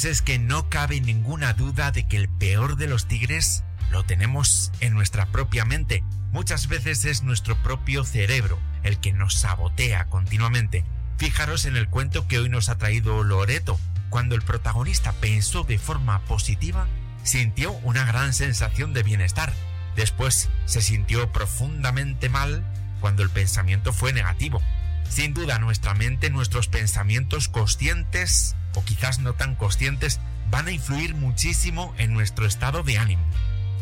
Pues 0.00 0.12
es 0.12 0.22
que 0.22 0.38
no 0.38 0.70
cabe 0.70 0.98
ninguna 1.02 1.52
duda 1.52 1.90
de 1.90 2.08
que 2.08 2.16
el 2.16 2.30
peor 2.30 2.76
de 2.76 2.86
los 2.86 3.06
tigres 3.06 3.64
lo 3.90 4.02
tenemos 4.02 4.72
en 4.80 4.94
nuestra 4.94 5.26
propia 5.26 5.66
mente. 5.66 6.02
Muchas 6.32 6.68
veces 6.68 7.04
es 7.04 7.22
nuestro 7.22 7.62
propio 7.62 8.02
cerebro 8.04 8.58
el 8.82 8.98
que 8.98 9.12
nos 9.12 9.34
sabotea 9.34 10.06
continuamente. 10.06 10.86
Fijaros 11.18 11.66
en 11.66 11.76
el 11.76 11.90
cuento 11.90 12.26
que 12.26 12.38
hoy 12.38 12.48
nos 12.48 12.70
ha 12.70 12.78
traído 12.78 13.22
Loreto. 13.24 13.78
Cuando 14.08 14.34
el 14.36 14.40
protagonista 14.40 15.12
pensó 15.20 15.64
de 15.64 15.78
forma 15.78 16.24
positiva, 16.24 16.88
sintió 17.22 17.72
una 17.82 18.06
gran 18.06 18.32
sensación 18.32 18.94
de 18.94 19.02
bienestar. 19.02 19.52
Después 19.96 20.48
se 20.64 20.80
sintió 20.80 21.30
profundamente 21.30 22.30
mal 22.30 22.64
cuando 23.02 23.22
el 23.22 23.28
pensamiento 23.28 23.92
fue 23.92 24.14
negativo. 24.14 24.62
Sin 25.10 25.34
duda 25.34 25.58
nuestra 25.58 25.92
mente, 25.92 26.30
nuestros 26.30 26.68
pensamientos 26.68 27.50
conscientes 27.50 28.56
o 28.74 28.84
quizás 28.84 29.18
no 29.18 29.34
tan 29.34 29.54
conscientes 29.54 30.20
van 30.50 30.66
a 30.66 30.72
influir 30.72 31.14
muchísimo 31.14 31.94
en 31.98 32.12
nuestro 32.12 32.46
estado 32.46 32.82
de 32.82 32.98
ánimo. 32.98 33.24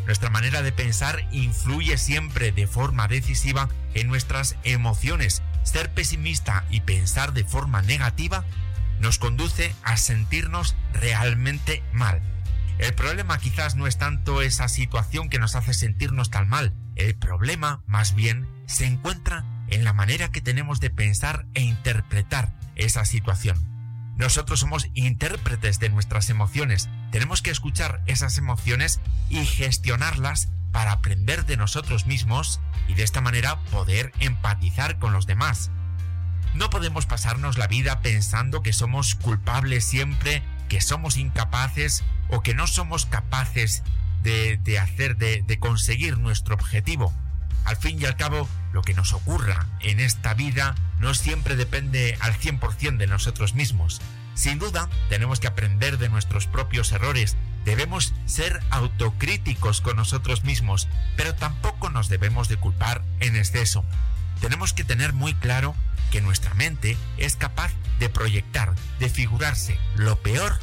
Nuestra 0.05 0.29
manera 0.29 0.61
de 0.61 0.71
pensar 0.71 1.27
influye 1.31 1.97
siempre 1.97 2.51
de 2.51 2.67
forma 2.67 3.07
decisiva 3.07 3.69
en 3.93 4.07
nuestras 4.07 4.55
emociones. 4.63 5.43
Ser 5.63 5.93
pesimista 5.93 6.65
y 6.71 6.81
pensar 6.81 7.33
de 7.33 7.43
forma 7.43 7.81
negativa 7.81 8.43
nos 8.99 9.19
conduce 9.19 9.73
a 9.83 9.97
sentirnos 9.97 10.75
realmente 10.93 11.83
mal. 11.93 12.21
El 12.79 12.93
problema 12.93 13.37
quizás 13.37 13.75
no 13.75 13.87
es 13.87 13.97
tanto 13.97 14.41
esa 14.41 14.67
situación 14.67 15.29
que 15.29 15.37
nos 15.37 15.55
hace 15.55 15.73
sentirnos 15.73 16.29
tan 16.31 16.47
mal. 16.47 16.73
El 16.95 17.15
problema, 17.15 17.83
más 17.85 18.15
bien, 18.15 18.47
se 18.67 18.85
encuentra 18.85 19.45
en 19.67 19.83
la 19.83 19.93
manera 19.93 20.31
que 20.31 20.41
tenemos 20.41 20.79
de 20.79 20.89
pensar 20.89 21.45
e 21.53 21.61
interpretar 21.61 22.53
esa 22.75 23.05
situación. 23.05 23.68
Nosotros 24.19 24.59
somos 24.59 24.89
intérpretes 24.95 25.79
de 25.79 25.87
nuestras 25.87 26.29
emociones. 26.29 26.89
Tenemos 27.09 27.41
que 27.41 27.51
escuchar 27.51 28.01
esas 28.05 28.37
emociones 28.37 28.99
y 29.29 29.45
gestionarlas 29.45 30.49
para 30.73 30.91
aprender 30.91 31.45
de 31.45 31.55
nosotros 31.55 32.05
mismos 32.05 32.59
y 32.89 32.95
de 32.95 33.03
esta 33.03 33.21
manera 33.21 33.61
poder 33.71 34.11
empatizar 34.19 34.99
con 34.99 35.13
los 35.13 35.25
demás. 35.25 35.71
No 36.53 36.69
podemos 36.69 37.05
pasarnos 37.05 37.57
la 37.57 37.67
vida 37.67 38.01
pensando 38.01 38.61
que 38.61 38.73
somos 38.73 39.15
culpables 39.15 39.85
siempre, 39.85 40.43
que 40.67 40.81
somos 40.81 41.15
incapaces 41.15 42.03
o 42.27 42.41
que 42.41 42.53
no 42.53 42.67
somos 42.67 43.05
capaces 43.05 43.83
de, 44.21 44.79
hacer, 44.81 45.15
de 45.15 45.59
conseguir 45.59 46.17
nuestro 46.17 46.55
objetivo. 46.55 47.13
Al 47.63 47.77
fin 47.77 48.01
y 48.01 48.05
al 48.05 48.17
cabo, 48.17 48.49
lo 48.73 48.81
que 48.81 48.93
nos 48.93 49.13
ocurra 49.13 49.67
en 49.79 49.99
esta 49.99 50.33
vida 50.33 50.75
no 50.99 51.13
siempre 51.13 51.55
depende 51.55 52.17
al 52.19 52.33
100% 52.33 52.97
de 52.97 53.07
nosotros 53.07 53.55
mismos. 53.55 54.01
Sin 54.35 54.59
duda, 54.59 54.89
tenemos 55.09 55.39
que 55.39 55.47
aprender 55.47 55.97
de 55.97 56.09
nuestros 56.09 56.47
propios 56.47 56.91
errores, 56.91 57.35
debemos 57.65 58.13
ser 58.25 58.61
autocríticos 58.69 59.81
con 59.81 59.97
nosotros 59.97 60.43
mismos, 60.43 60.87
pero 61.17 61.35
tampoco 61.35 61.89
nos 61.89 62.09
debemos 62.09 62.47
de 62.47 62.57
culpar 62.57 63.03
en 63.19 63.35
exceso. 63.35 63.83
Tenemos 64.39 64.73
que 64.73 64.83
tener 64.83 65.13
muy 65.13 65.33
claro 65.33 65.75
que 66.11 66.21
nuestra 66.21 66.53
mente 66.53 66.97
es 67.17 67.35
capaz 67.35 67.73
de 67.99 68.09
proyectar, 68.09 68.73
de 68.99 69.09
figurarse 69.09 69.77
lo 69.95 70.17
peor, 70.21 70.57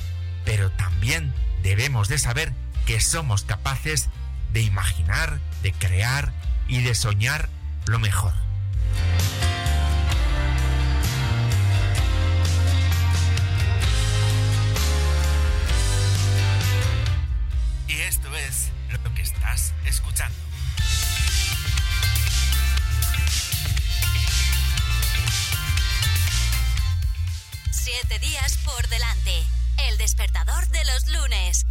pero 0.45 0.71
también 0.71 1.35
debemos 1.63 2.09
de 2.09 2.19
saber 2.19 2.53
que 2.87 3.01
somos 3.01 3.43
capaces 3.43 4.09
de 4.53 4.63
imaginar, 4.63 5.39
de 5.63 5.73
crear 5.73 6.33
y 6.69 6.83
de 6.83 6.95
soñar 6.95 7.49
lo 7.87 7.99
mejor. 7.99 8.33
Y 17.87 17.93
esto 18.01 18.35
es 18.37 18.71
lo 18.91 19.15
que 19.15 19.23
estás 19.23 19.73
escuchando. 19.85 20.37
Siete 27.71 28.19
días 28.19 28.59
por 28.65 28.89
delante. 28.89 29.45
El 29.89 29.99
despertador 29.99 30.67
de 30.69 30.85
los 30.85 31.07
lunes. 31.09 31.67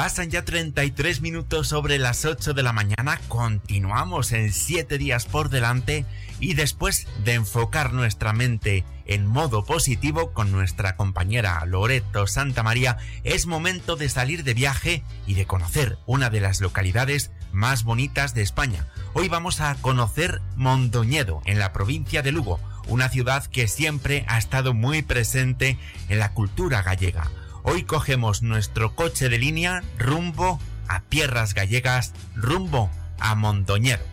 Pasan 0.00 0.30
ya 0.30 0.46
33 0.46 1.20
minutos 1.20 1.68
sobre 1.68 1.98
las 1.98 2.24
8 2.24 2.54
de 2.54 2.62
la 2.62 2.72
mañana, 2.72 3.20
continuamos 3.28 4.32
en 4.32 4.50
7 4.50 4.96
días 4.96 5.26
por 5.26 5.50
delante 5.50 6.06
y 6.40 6.54
después 6.54 7.06
de 7.22 7.34
enfocar 7.34 7.92
nuestra 7.92 8.32
mente 8.32 8.86
en 9.04 9.26
modo 9.26 9.62
positivo 9.66 10.32
con 10.32 10.52
nuestra 10.52 10.96
compañera 10.96 11.62
Loreto 11.66 12.26
Santa 12.26 12.62
María, 12.62 12.96
es 13.24 13.44
momento 13.44 13.96
de 13.96 14.08
salir 14.08 14.42
de 14.42 14.54
viaje 14.54 15.02
y 15.26 15.34
de 15.34 15.44
conocer 15.44 15.98
una 16.06 16.30
de 16.30 16.40
las 16.40 16.62
localidades 16.62 17.30
más 17.52 17.84
bonitas 17.84 18.32
de 18.32 18.40
España. 18.40 18.86
Hoy 19.12 19.28
vamos 19.28 19.60
a 19.60 19.74
conocer 19.82 20.40
Mondoñedo, 20.56 21.42
en 21.44 21.58
la 21.58 21.74
provincia 21.74 22.22
de 22.22 22.32
Lugo, 22.32 22.58
una 22.88 23.10
ciudad 23.10 23.44
que 23.44 23.68
siempre 23.68 24.24
ha 24.28 24.38
estado 24.38 24.72
muy 24.72 25.02
presente 25.02 25.76
en 26.08 26.18
la 26.18 26.32
cultura 26.32 26.80
gallega. 26.80 27.30
Hoy 27.62 27.84
cogemos 27.84 28.42
nuestro 28.42 28.94
coche 28.94 29.28
de 29.28 29.38
línea 29.38 29.82
rumbo 29.98 30.58
a 30.88 31.00
tierras 31.00 31.54
gallegas, 31.54 32.14
rumbo 32.34 32.90
a 33.18 33.34
Mondoñedo. 33.34 34.04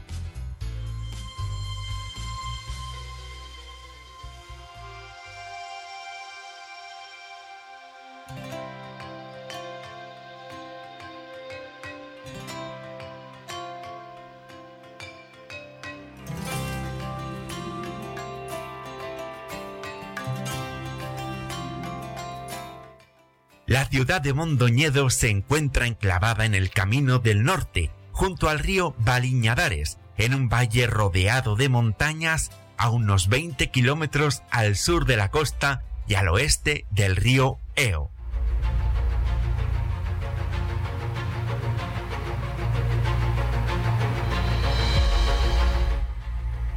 Ciudad 23.87 24.21
de 24.21 24.33
Mondoñedo 24.33 25.09
se 25.09 25.29
encuentra 25.29 25.87
enclavada 25.87 26.45
en 26.45 26.53
el 26.53 26.69
camino 26.69 27.19
del 27.19 27.43
norte, 27.43 27.91
junto 28.11 28.49
al 28.49 28.59
río 28.59 28.95
Baliñadares, 28.99 29.97
en 30.17 30.33
un 30.33 30.49
valle 30.49 30.87
rodeado 30.87 31.55
de 31.55 31.69
montañas 31.69 32.51
a 32.77 32.89
unos 32.89 33.29
20 33.29 33.71
kilómetros 33.71 34.43
al 34.51 34.75
sur 34.75 35.05
de 35.05 35.17
la 35.17 35.29
costa 35.29 35.83
y 36.07 36.15
al 36.15 36.27
oeste 36.27 36.85
del 36.91 37.15
río 37.15 37.57
Eo. 37.75 38.11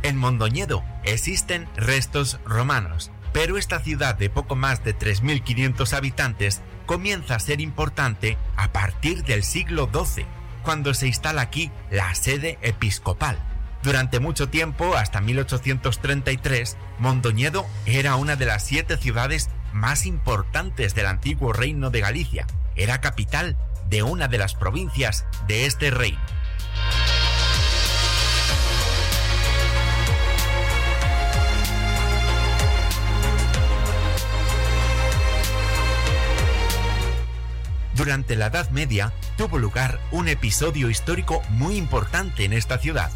En 0.02 0.16
Mondoñedo 0.16 0.82
existen 1.04 1.68
restos 1.76 2.40
romanos, 2.44 3.10
pero 3.32 3.58
esta 3.58 3.80
ciudad 3.80 4.16
de 4.16 4.30
poco 4.30 4.56
más 4.56 4.82
de 4.82 4.96
3.500 4.96 5.92
habitantes 5.92 6.62
comienza 6.90 7.36
a 7.36 7.38
ser 7.38 7.60
importante 7.60 8.36
a 8.56 8.72
partir 8.72 9.22
del 9.22 9.44
siglo 9.44 9.88
XII, 9.92 10.26
cuando 10.64 10.92
se 10.92 11.06
instala 11.06 11.40
aquí 11.40 11.70
la 11.88 12.12
sede 12.16 12.58
episcopal. 12.62 13.38
Durante 13.84 14.18
mucho 14.18 14.48
tiempo, 14.48 14.96
hasta 14.96 15.20
1833, 15.20 16.76
Mondoñedo 16.98 17.64
era 17.86 18.16
una 18.16 18.34
de 18.34 18.46
las 18.46 18.64
siete 18.64 18.96
ciudades 18.96 19.50
más 19.72 20.04
importantes 20.04 20.96
del 20.96 21.06
antiguo 21.06 21.52
reino 21.52 21.90
de 21.90 22.00
Galicia. 22.00 22.48
Era 22.74 23.00
capital 23.00 23.56
de 23.88 24.02
una 24.02 24.26
de 24.26 24.38
las 24.38 24.56
provincias 24.56 25.26
de 25.46 25.66
este 25.66 25.92
reino. 25.92 26.18
Durante 38.00 38.34
la 38.34 38.46
Edad 38.46 38.70
Media 38.70 39.12
tuvo 39.36 39.58
lugar 39.58 40.00
un 40.10 40.26
episodio 40.26 40.88
histórico 40.88 41.42
muy 41.50 41.76
importante 41.76 42.46
en 42.46 42.54
esta 42.54 42.78
ciudad. 42.78 43.10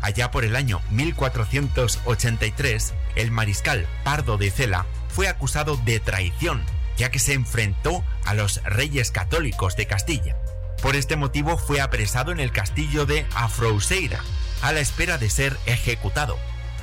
Allá 0.00 0.30
por 0.30 0.46
el 0.46 0.56
año 0.56 0.80
1483, 0.92 2.94
el 3.16 3.32
mariscal 3.32 3.86
Pardo 4.02 4.38
de 4.38 4.50
Cela 4.50 4.86
fue 5.10 5.28
acusado 5.28 5.76
de 5.84 6.00
traición, 6.00 6.62
ya 6.96 7.10
que 7.10 7.18
se 7.18 7.34
enfrentó 7.34 8.02
a 8.24 8.32
los 8.32 8.62
reyes 8.64 9.10
católicos 9.10 9.76
de 9.76 9.86
Castilla. 9.86 10.38
Por 10.80 10.96
este 10.96 11.16
motivo 11.16 11.58
fue 11.58 11.82
apresado 11.82 12.32
en 12.32 12.40
el 12.40 12.50
castillo 12.50 13.04
de 13.04 13.26
Afrouseira, 13.34 14.20
a 14.62 14.72
la 14.72 14.80
espera 14.80 15.18
de 15.18 15.28
ser 15.28 15.54
ejecutado. 15.66 16.38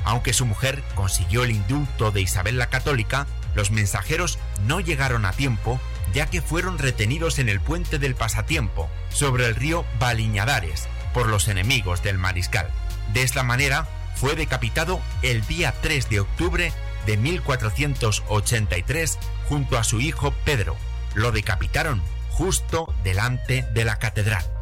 Aunque 0.06 0.34
su 0.34 0.46
mujer 0.46 0.84
consiguió 0.94 1.44
el 1.44 1.50
indulto 1.50 2.12
de 2.12 2.22
Isabel 2.22 2.60
la 2.60 2.70
Católica, 2.70 3.26
los 3.56 3.72
mensajeros 3.72 4.38
no 4.68 4.80
llegaron 4.80 5.26
a 5.26 5.32
tiempo 5.32 5.82
ya 6.18 6.26
que 6.26 6.42
fueron 6.42 6.80
retenidos 6.80 7.38
en 7.38 7.48
el 7.48 7.62
puente 7.62 8.00
del 8.00 8.16
pasatiempo, 8.16 8.90
sobre 9.10 9.46
el 9.46 9.54
río 9.54 9.86
Baliñadares, 10.00 10.88
por 11.14 11.28
los 11.28 11.48
enemigos 11.48 12.02
del 12.02 12.18
mariscal. 12.18 12.72
De 13.14 13.22
esta 13.22 13.44
manera, 13.44 13.88
fue 14.16 14.36
decapitado 14.36 15.00
el 15.22 15.46
día 15.46 15.76
3 15.80 16.10
de 16.10 16.22
octubre 16.22 16.74
de 17.06 17.18
1483 17.18 19.20
junto 19.48 19.78
a 19.78 19.84
su 19.84 20.02
hijo 20.02 20.34
Pedro. 20.44 20.76
Lo 21.14 21.32
decapitaron 21.32 22.02
justo 22.32 22.92
delante 23.04 23.68
de 23.76 23.86
la 23.86 24.00
catedral. 24.00 24.57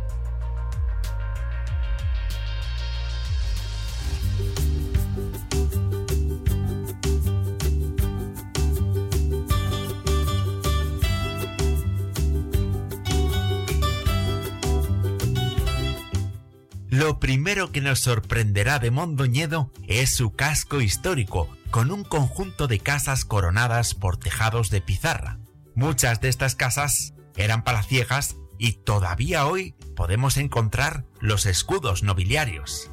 Lo 16.96 17.20
primero 17.20 17.74
que 17.74 17.82
nos 17.82 18.00
sorprenderá 18.00 18.80
de 18.80 18.90
Mondoñedo 18.90 19.70
es 19.86 20.16
su 20.16 20.34
casco 20.34 20.80
histórico, 20.80 21.50
con 21.70 21.92
un 21.92 22.06
conjunto 22.06 22.68
de 22.68 22.80
casas 22.80 23.26
coronadas 23.26 23.96
por 23.96 24.16
tejados 24.16 24.70
de 24.70 24.80
pizarra. 24.80 25.38
Muchas 25.76 26.22
de 26.22 26.30
estas 26.30 26.56
casas 26.56 27.14
eran 27.36 27.66
palaciegas 27.66 28.38
y 28.58 28.78
todavía 28.86 29.46
hoy 29.46 29.76
podemos 29.94 30.38
encontrar 30.38 31.04
los 31.20 31.46
escudos 31.46 32.02
nobiliarios. 32.02 32.92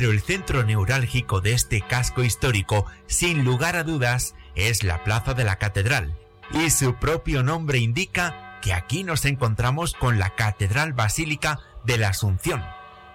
Pero 0.00 0.12
el 0.12 0.22
centro 0.22 0.64
neurálgico 0.64 1.42
de 1.42 1.52
este 1.52 1.82
casco 1.82 2.24
histórico, 2.24 2.86
sin 3.06 3.44
lugar 3.44 3.76
a 3.76 3.84
dudas, 3.84 4.34
es 4.54 4.82
la 4.82 5.04
Plaza 5.04 5.34
de 5.34 5.44
la 5.44 5.56
Catedral, 5.56 6.16
y 6.54 6.70
su 6.70 6.94
propio 6.94 7.42
nombre 7.42 7.80
indica 7.80 8.58
que 8.62 8.72
aquí 8.72 9.04
nos 9.04 9.26
encontramos 9.26 9.92
con 9.92 10.18
la 10.18 10.30
Catedral 10.36 10.94
Basílica 10.94 11.58
de 11.84 11.98
la 11.98 12.08
Asunción. 12.08 12.64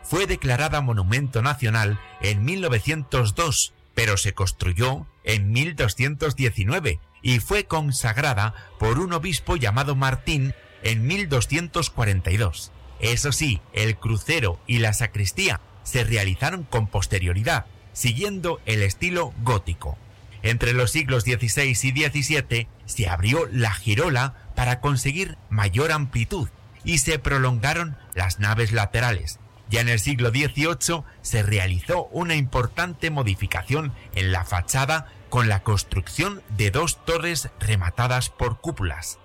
Fue 0.03 0.27
declarada 0.27 0.79
Monumento 0.81 1.41
Nacional 1.41 1.99
en 2.21 2.45
1902, 2.45 3.73
pero 3.95 4.15
se 4.15 4.36
construyó 4.36 5.07
en 5.23 5.51
1219 5.53 6.99
y 7.23 7.39
fue 7.39 7.65
consagrada 7.65 8.53
por 8.77 8.99
un 8.99 9.11
obispo 9.13 9.55
llamado 9.55 9.95
Martín 9.95 10.53
en 10.83 11.07
1242. 11.07 12.71
Eso 12.99 13.31
sí, 13.31 13.59
el 13.73 13.97
crucero 13.97 14.59
y 14.67 14.77
la 14.77 14.93
sacristía 14.93 15.61
se 15.86 16.03
realizaron 16.03 16.63
con 16.63 16.88
posterioridad, 16.88 17.65
siguiendo 17.93 18.59
el 18.65 18.81
estilo 18.81 19.33
gótico. 19.43 19.97
Entre 20.43 20.73
los 20.73 20.91
siglos 20.91 21.23
XVI 21.23 21.69
y 21.69 21.73
XVII 21.73 22.67
se 22.86 23.07
abrió 23.07 23.47
la 23.51 23.71
girola 23.71 24.36
para 24.55 24.81
conseguir 24.81 25.38
mayor 25.49 25.93
amplitud 25.93 26.49
y 26.83 26.97
se 26.97 27.17
prolongaron 27.17 27.97
las 28.13 28.39
naves 28.39 28.73
laterales. 28.73 29.39
Ya 29.69 29.81
en 29.81 29.89
el 29.89 29.99
siglo 29.99 30.29
XVIII 30.29 31.03
se 31.21 31.41
realizó 31.41 32.05
una 32.11 32.36
importante 32.36 33.09
modificación 33.09 33.93
en 34.13 34.31
la 34.31 34.45
fachada 34.45 35.07
con 35.29 35.49
la 35.49 35.63
construcción 35.63 36.43
de 36.49 36.69
dos 36.69 37.03
torres 37.05 37.49
rematadas 37.59 38.29
por 38.29 38.61
cúpulas. 38.61 39.17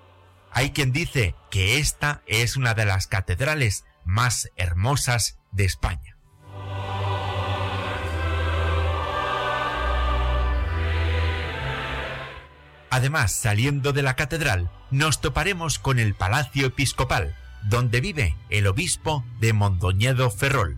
Hay 0.51 0.71
quien 0.71 0.91
dice 0.91 1.35
que 1.49 1.77
esta 1.77 2.23
es 2.25 2.57
una 2.57 2.73
de 2.73 2.85
las 2.85 3.07
catedrales 3.07 3.85
más 4.03 4.49
hermosas 4.55 5.37
de 5.51 5.65
España. 5.65 6.17
Además, 12.91 13.31
saliendo 13.31 13.93
de 13.93 14.01
la 14.03 14.17
catedral, 14.17 14.69
nos 14.91 15.21
toparemos 15.21 15.79
con 15.79 15.97
el 15.97 16.13
Palacio 16.13 16.67
Episcopal, 16.67 17.37
donde 17.63 18.01
vive 18.01 18.35
el 18.49 18.67
obispo 18.67 19.23
de 19.39 19.53
Mondoñedo 19.53 20.29
Ferrol. 20.29 20.77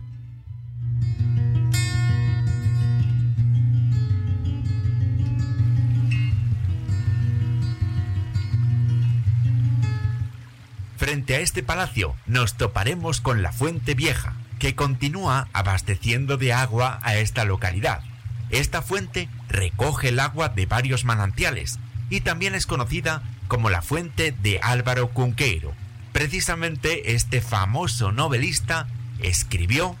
Frente 10.96 11.34
a 11.34 11.40
este 11.40 11.64
palacio 11.64 12.14
nos 12.26 12.56
toparemos 12.56 13.20
con 13.20 13.42
la 13.42 13.50
Fuente 13.50 13.94
Vieja, 13.94 14.34
que 14.60 14.76
continúa 14.76 15.48
abasteciendo 15.52 16.36
de 16.36 16.52
agua 16.52 17.00
a 17.02 17.16
esta 17.16 17.44
localidad. 17.44 18.02
Esta 18.50 18.82
fuente 18.82 19.28
recoge 19.48 20.10
el 20.10 20.20
agua 20.20 20.48
de 20.48 20.66
varios 20.66 21.04
manantiales, 21.04 21.80
y 22.14 22.20
también 22.20 22.54
es 22.54 22.66
conocida 22.66 23.22
como 23.48 23.70
la 23.70 23.82
fuente 23.82 24.30
de 24.30 24.60
Álvaro 24.62 25.10
Cunqueiro. 25.10 25.74
Precisamente 26.12 27.14
este 27.14 27.40
famoso 27.40 28.12
novelista 28.12 28.86
escribió, 29.18 29.96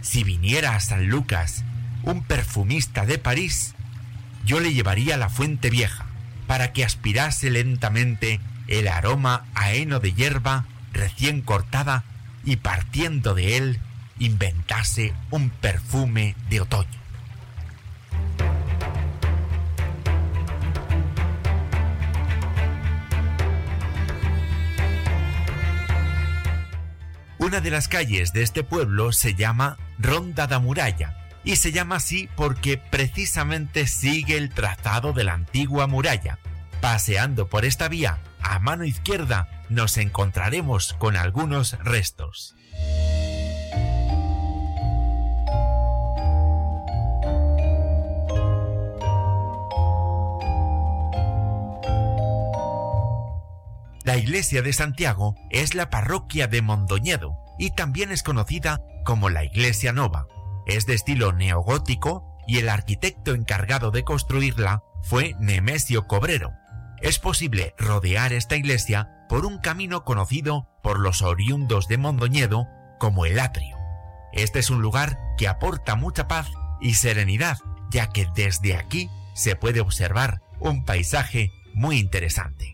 Si 0.00 0.24
viniera 0.24 0.74
a 0.74 0.80
San 0.80 1.08
Lucas 1.08 1.62
un 2.02 2.22
perfumista 2.24 3.04
de 3.04 3.18
París, 3.18 3.74
yo 4.46 4.58
le 4.58 4.72
llevaría 4.72 5.18
la 5.18 5.28
fuente 5.28 5.68
vieja 5.68 6.06
para 6.46 6.72
que 6.72 6.82
aspirase 6.82 7.50
lentamente 7.50 8.40
el 8.66 8.88
aroma 8.88 9.44
a 9.54 9.74
heno 9.74 10.00
de 10.00 10.14
hierba 10.14 10.64
recién 10.94 11.42
cortada 11.42 12.04
y 12.42 12.56
partiendo 12.56 13.34
de 13.34 13.58
él 13.58 13.80
inventase 14.18 15.12
un 15.30 15.50
perfume 15.50 16.36
de 16.48 16.62
otoño. 16.62 17.03
Una 27.44 27.60
de 27.60 27.70
las 27.70 27.88
calles 27.88 28.32
de 28.32 28.42
este 28.42 28.64
pueblo 28.64 29.12
se 29.12 29.34
llama 29.34 29.76
Ronda 29.98 30.46
da 30.46 30.60
Muralla 30.60 31.28
y 31.44 31.56
se 31.56 31.72
llama 31.72 31.96
así 31.96 32.26
porque 32.36 32.78
precisamente 32.78 33.86
sigue 33.86 34.38
el 34.38 34.48
trazado 34.48 35.12
de 35.12 35.24
la 35.24 35.34
antigua 35.34 35.86
muralla. 35.86 36.38
Paseando 36.80 37.50
por 37.50 37.66
esta 37.66 37.88
vía, 37.88 38.18
a 38.40 38.60
mano 38.60 38.84
izquierda 38.84 39.62
nos 39.68 39.98
encontraremos 39.98 40.94
con 40.94 41.18
algunos 41.18 41.78
restos. 41.80 42.56
La 54.14 54.20
iglesia 54.20 54.62
de 54.62 54.72
Santiago 54.72 55.34
es 55.50 55.74
la 55.74 55.90
parroquia 55.90 56.46
de 56.46 56.62
Mondoñedo 56.62 57.36
y 57.58 57.72
también 57.72 58.12
es 58.12 58.22
conocida 58.22 58.80
como 59.04 59.28
la 59.28 59.42
iglesia 59.42 59.92
nova. 59.92 60.28
Es 60.66 60.86
de 60.86 60.94
estilo 60.94 61.32
neogótico 61.32 62.24
y 62.46 62.58
el 62.58 62.68
arquitecto 62.68 63.34
encargado 63.34 63.90
de 63.90 64.04
construirla 64.04 64.84
fue 65.02 65.34
Nemesio 65.40 66.06
Cobrero. 66.06 66.52
Es 67.02 67.18
posible 67.18 67.74
rodear 67.76 68.32
esta 68.32 68.54
iglesia 68.54 69.10
por 69.28 69.44
un 69.44 69.58
camino 69.58 70.04
conocido 70.04 70.68
por 70.80 71.00
los 71.00 71.22
oriundos 71.22 71.88
de 71.88 71.98
Mondoñedo 71.98 72.68
como 73.00 73.26
el 73.26 73.40
atrio. 73.40 73.76
Este 74.32 74.60
es 74.60 74.70
un 74.70 74.80
lugar 74.80 75.18
que 75.36 75.48
aporta 75.48 75.96
mucha 75.96 76.28
paz 76.28 76.52
y 76.80 76.94
serenidad, 76.94 77.58
ya 77.90 78.10
que 78.10 78.28
desde 78.36 78.76
aquí 78.76 79.10
se 79.34 79.56
puede 79.56 79.80
observar 79.80 80.40
un 80.60 80.84
paisaje 80.84 81.50
muy 81.74 81.98
interesante. 81.98 82.73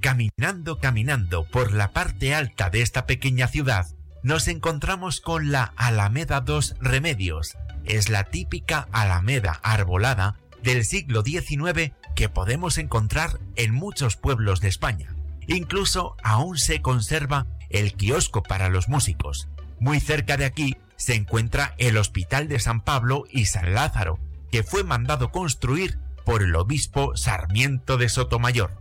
Caminando, 0.00 0.78
caminando 0.78 1.44
por 1.44 1.72
la 1.72 1.92
parte 1.92 2.34
alta 2.34 2.70
de 2.70 2.80
esta 2.80 3.04
pequeña 3.04 3.48
ciudad, 3.48 3.86
nos 4.22 4.48
encontramos 4.48 5.20
con 5.20 5.52
la 5.52 5.74
Alameda 5.76 6.40
dos 6.40 6.74
Remedios. 6.80 7.58
Es 7.84 8.08
la 8.08 8.24
típica 8.24 8.88
alameda 8.92 9.60
arbolada 9.62 10.38
del 10.62 10.86
siglo 10.86 11.22
XIX 11.22 11.92
que 12.16 12.30
podemos 12.30 12.78
encontrar 12.78 13.40
en 13.56 13.74
muchos 13.74 14.16
pueblos 14.16 14.62
de 14.62 14.68
España. 14.68 15.14
Incluso 15.46 16.16
aún 16.22 16.56
se 16.56 16.80
conserva 16.80 17.46
el 17.68 17.92
kiosco 17.92 18.42
para 18.42 18.70
los 18.70 18.88
músicos. 18.88 19.48
Muy 19.80 20.00
cerca 20.00 20.38
de 20.38 20.46
aquí 20.46 20.78
se 20.96 21.14
encuentra 21.14 21.74
el 21.76 21.98
Hospital 21.98 22.48
de 22.48 22.58
San 22.58 22.80
Pablo 22.80 23.24
y 23.30 23.46
San 23.46 23.74
Lázaro, 23.74 24.18
que 24.50 24.62
fue 24.62 24.82
mandado 24.82 25.30
construir 25.30 25.98
por 26.24 26.42
el 26.42 26.56
obispo 26.56 27.16
Sarmiento 27.16 27.98
de 27.98 28.08
Sotomayor. 28.08 28.80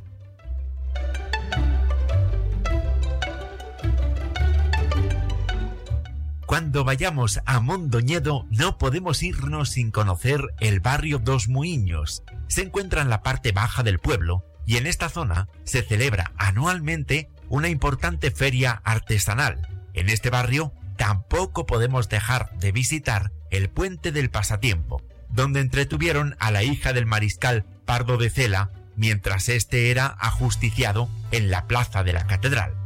Cuando 6.50 6.84
vayamos 6.84 7.42
a 7.46 7.60
Mondoñedo 7.60 8.48
no 8.50 8.80
podemos 8.80 9.22
irnos 9.22 9.70
sin 9.70 9.92
conocer 9.92 10.42
el 10.60 10.80
barrio 10.80 11.20
Dos 11.20 11.48
Muiños. 11.48 12.24
Se 12.48 12.64
encuentra 12.64 13.04
en 13.04 13.10
la 13.12 13.22
parte 13.22 13.52
baja 13.52 13.84
del 13.84 14.00
pueblo 14.00 14.44
y 14.66 14.78
en 14.78 14.88
esta 14.88 15.10
zona 15.10 15.48
se 15.64 15.84
celebra 15.84 16.32
anualmente 16.38 17.30
una 17.50 17.70
importante 17.70 18.32
feria 18.32 18.82
artesanal. 18.84 19.60
En 19.94 20.10
este 20.10 20.32
barrio 20.32 20.74
tampoco 20.98 21.68
podemos 21.68 22.10
dejar 22.10 22.50
de 22.58 22.72
visitar 22.72 23.32
el 23.52 23.70
puente 23.70 24.12
del 24.12 24.32
pasatiempo, 24.32 25.04
donde 25.30 25.60
entretuvieron 25.60 26.36
a 26.40 26.50
la 26.50 26.64
hija 26.64 26.94
del 26.94 27.06
mariscal 27.06 27.64
Pardo 27.86 28.18
de 28.18 28.32
Cela 28.32 28.72
mientras 28.96 29.50
éste 29.50 29.92
era 29.92 30.18
ajusticiado 30.20 31.10
en 31.30 31.52
la 31.52 31.68
plaza 31.68 32.04
de 32.04 32.14
la 32.14 32.26
catedral. 32.26 32.79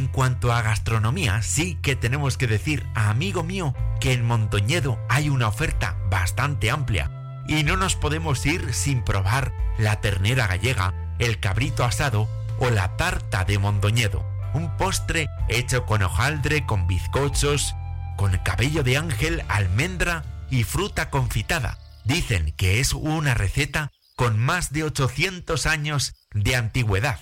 En 0.00 0.08
cuanto 0.08 0.50
a 0.50 0.62
gastronomía, 0.62 1.42
sí 1.42 1.74
que 1.82 1.94
tenemos 1.94 2.38
que 2.38 2.46
decir, 2.46 2.86
amigo 2.94 3.44
mío, 3.44 3.74
que 4.00 4.14
en 4.14 4.24
Montoñedo 4.24 4.98
hay 5.10 5.28
una 5.28 5.46
oferta 5.46 5.98
bastante 6.08 6.70
amplia 6.70 7.42
y 7.46 7.64
no 7.64 7.76
nos 7.76 7.96
podemos 7.96 8.46
ir 8.46 8.72
sin 8.72 9.04
probar 9.04 9.52
la 9.76 10.00
ternera 10.00 10.46
gallega, 10.46 10.94
el 11.18 11.38
cabrito 11.38 11.84
asado 11.84 12.30
o 12.60 12.70
la 12.70 12.96
tarta 12.96 13.44
de 13.44 13.58
Mondoñedo, 13.58 14.24
un 14.54 14.74
postre 14.78 15.26
hecho 15.50 15.84
con 15.84 16.02
hojaldre, 16.02 16.64
con 16.64 16.86
bizcochos, 16.86 17.74
con 18.16 18.38
cabello 18.38 18.82
de 18.82 18.96
ángel, 18.96 19.44
almendra 19.48 20.24
y 20.48 20.64
fruta 20.64 21.10
confitada. 21.10 21.76
Dicen 22.04 22.54
que 22.56 22.80
es 22.80 22.94
una 22.94 23.34
receta 23.34 23.92
con 24.16 24.38
más 24.38 24.72
de 24.72 24.82
800 24.84 25.66
años 25.66 26.14
de 26.32 26.56
antigüedad. 26.56 27.20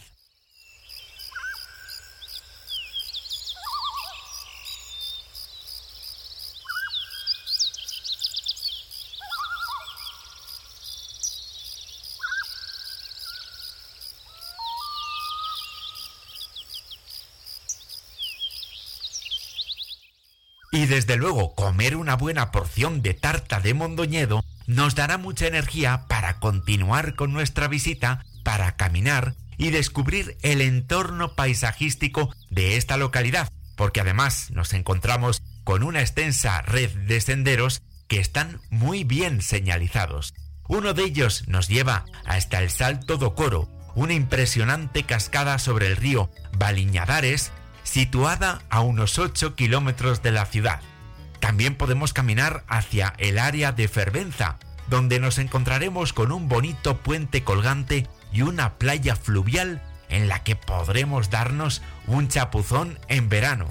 Y 20.71 20.78
desde 20.89 21.17
luego 21.17 21.55
comer 21.55 21.97
una 21.97 22.17
buena 22.17 22.51
porción 22.51 23.03
de 23.03 23.15
tarta 23.15 23.61
de 23.61 23.75
Mondoñedo 23.75 24.45
nos 24.67 24.95
dará 24.95 25.17
mucha 25.17 25.47
energía 25.47 26.07
para 26.09 26.41
continuar 26.41 27.15
con 27.15 27.33
nuestra 27.33 27.69
visita, 27.69 28.25
para 28.45 28.77
caminar 28.77 29.35
y 29.57 29.71
descubrir 29.71 30.37
el 30.43 30.61
entorno 30.61 31.35
paisajístico 31.35 32.35
de 32.51 32.77
esta 32.77 32.97
localidad, 32.97 33.51
porque 33.77 34.01
además 34.01 34.51
nos 34.51 34.73
encontramos 34.75 35.43
con 35.65 35.83
una 35.83 36.01
extensa 36.01 36.63
red 36.63 36.91
de 36.91 37.21
senderos 37.21 37.83
que 38.09 38.21
están 38.21 38.61
muy 38.71 39.05
bien 39.05 39.43
señalizados. 39.43 40.35
Uno 40.69 40.95
de 40.95 41.05
ellos 41.05 41.49
nos 41.49 41.69
lleva 41.69 42.05
hasta 42.25 42.63
el 42.63 42.71
Salto 42.71 43.17
do 43.17 43.35
Coro, 43.35 43.69
una 43.95 44.15
impresionante 44.15 45.03
cascada 45.05 45.59
sobre 45.59 45.89
el 45.89 45.97
río 45.97 46.31
Baliñadares, 46.57 47.53
situada 47.89 48.61
a 48.69 48.81
unos 48.83 49.19
8 49.19 49.55
kilómetros 49.55 50.23
de 50.23 50.31
la 50.31 50.45
ciudad. 50.45 50.81
También 51.41 51.75
podemos 51.75 52.13
caminar 52.13 52.63
hacia 52.69 53.15
el 53.17 53.39
área 53.39 53.73
de 53.73 53.89
Fervenza, 53.89 54.59
donde 54.89 55.21
nos 55.21 55.39
encontraremos 55.39 56.13
con 56.13 56.31
un 56.31 56.49
bonito 56.49 56.99
puente 56.99 57.45
colgante 57.45 58.07
y 58.31 58.43
una 58.43 58.75
playa 58.75 59.17
fluvial 59.17 59.83
en 60.11 60.29
la 60.29 60.45
que 60.45 60.55
podremos 60.55 61.31
darnos 61.31 61.81
un 62.07 62.29
chapuzón 62.29 62.99
en 63.09 63.31
verano. 63.31 63.67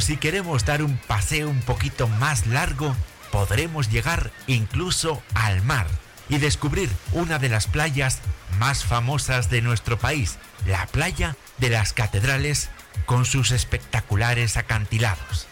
Si 0.00 0.16
queremos 0.16 0.64
dar 0.64 0.82
un 0.82 0.96
paseo 0.96 1.48
un 1.48 1.60
poquito 1.60 2.08
más 2.08 2.46
largo, 2.46 2.96
podremos 3.30 3.90
llegar 3.90 4.32
incluso 4.46 5.22
al 5.34 5.62
mar 5.62 5.86
y 6.28 6.38
descubrir 6.38 6.88
una 7.12 7.38
de 7.38 7.48
las 7.50 7.66
playas 7.66 8.20
más 8.58 8.84
famosas 8.84 9.50
de 9.50 9.60
nuestro 9.60 9.98
país, 9.98 10.38
la 10.66 10.86
playa 10.86 11.36
de 11.58 11.70
las 11.70 11.92
catedrales 11.92 12.70
con 13.04 13.24
sus 13.24 13.50
espectaculares 13.50 14.56
acantilados. 14.56 15.46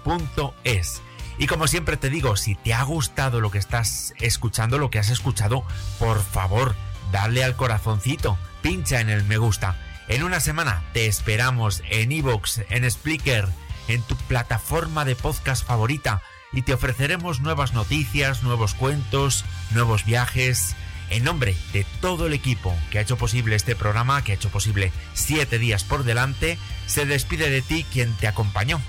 es. 0.64 1.02
Y 1.38 1.46
como 1.46 1.66
siempre 1.66 1.96
te 1.96 2.10
digo, 2.10 2.36
si 2.36 2.54
te 2.54 2.74
ha 2.74 2.82
gustado 2.84 3.40
lo 3.40 3.50
que 3.50 3.58
estás 3.58 4.14
escuchando, 4.20 4.78
lo 4.78 4.90
que 4.90 4.98
has 4.98 5.10
escuchado, 5.10 5.64
por 5.98 6.22
favor, 6.22 6.76
dale 7.10 7.42
al 7.42 7.56
corazoncito, 7.56 8.38
pincha 8.62 9.00
en 9.00 9.10
el 9.10 9.24
me 9.24 9.38
gusta. 9.38 9.76
En 10.08 10.22
una 10.22 10.40
semana 10.40 10.84
te 10.92 11.06
esperamos 11.06 11.82
en 11.90 12.12
Evox, 12.12 12.62
en 12.68 12.88
Spreaker, 12.88 13.48
en 13.88 14.02
tu 14.02 14.16
plataforma 14.16 15.04
de 15.04 15.16
podcast 15.16 15.66
favorita 15.66 16.22
y 16.52 16.62
te 16.62 16.74
ofreceremos 16.74 17.40
nuevas 17.40 17.72
noticias, 17.72 18.42
nuevos 18.42 18.74
cuentos, 18.74 19.44
nuevos 19.72 20.04
viajes. 20.04 20.76
En 21.10 21.24
nombre 21.24 21.54
de 21.72 21.84
todo 22.00 22.26
el 22.26 22.32
equipo 22.32 22.74
que 22.90 22.98
ha 22.98 23.02
hecho 23.02 23.18
posible 23.18 23.56
este 23.56 23.76
programa, 23.76 24.22
que 24.22 24.32
ha 24.32 24.36
hecho 24.36 24.50
posible 24.50 24.92
siete 25.12 25.58
días 25.58 25.84
por 25.84 26.04
delante, 26.04 26.58
se 26.86 27.06
despide 27.06 27.50
de 27.50 27.60
ti 27.60 27.84
quien 27.92 28.14
te 28.14 28.26
acompañó, 28.26 28.80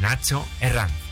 Nacho 0.00 0.44
Herranz. 0.60 1.03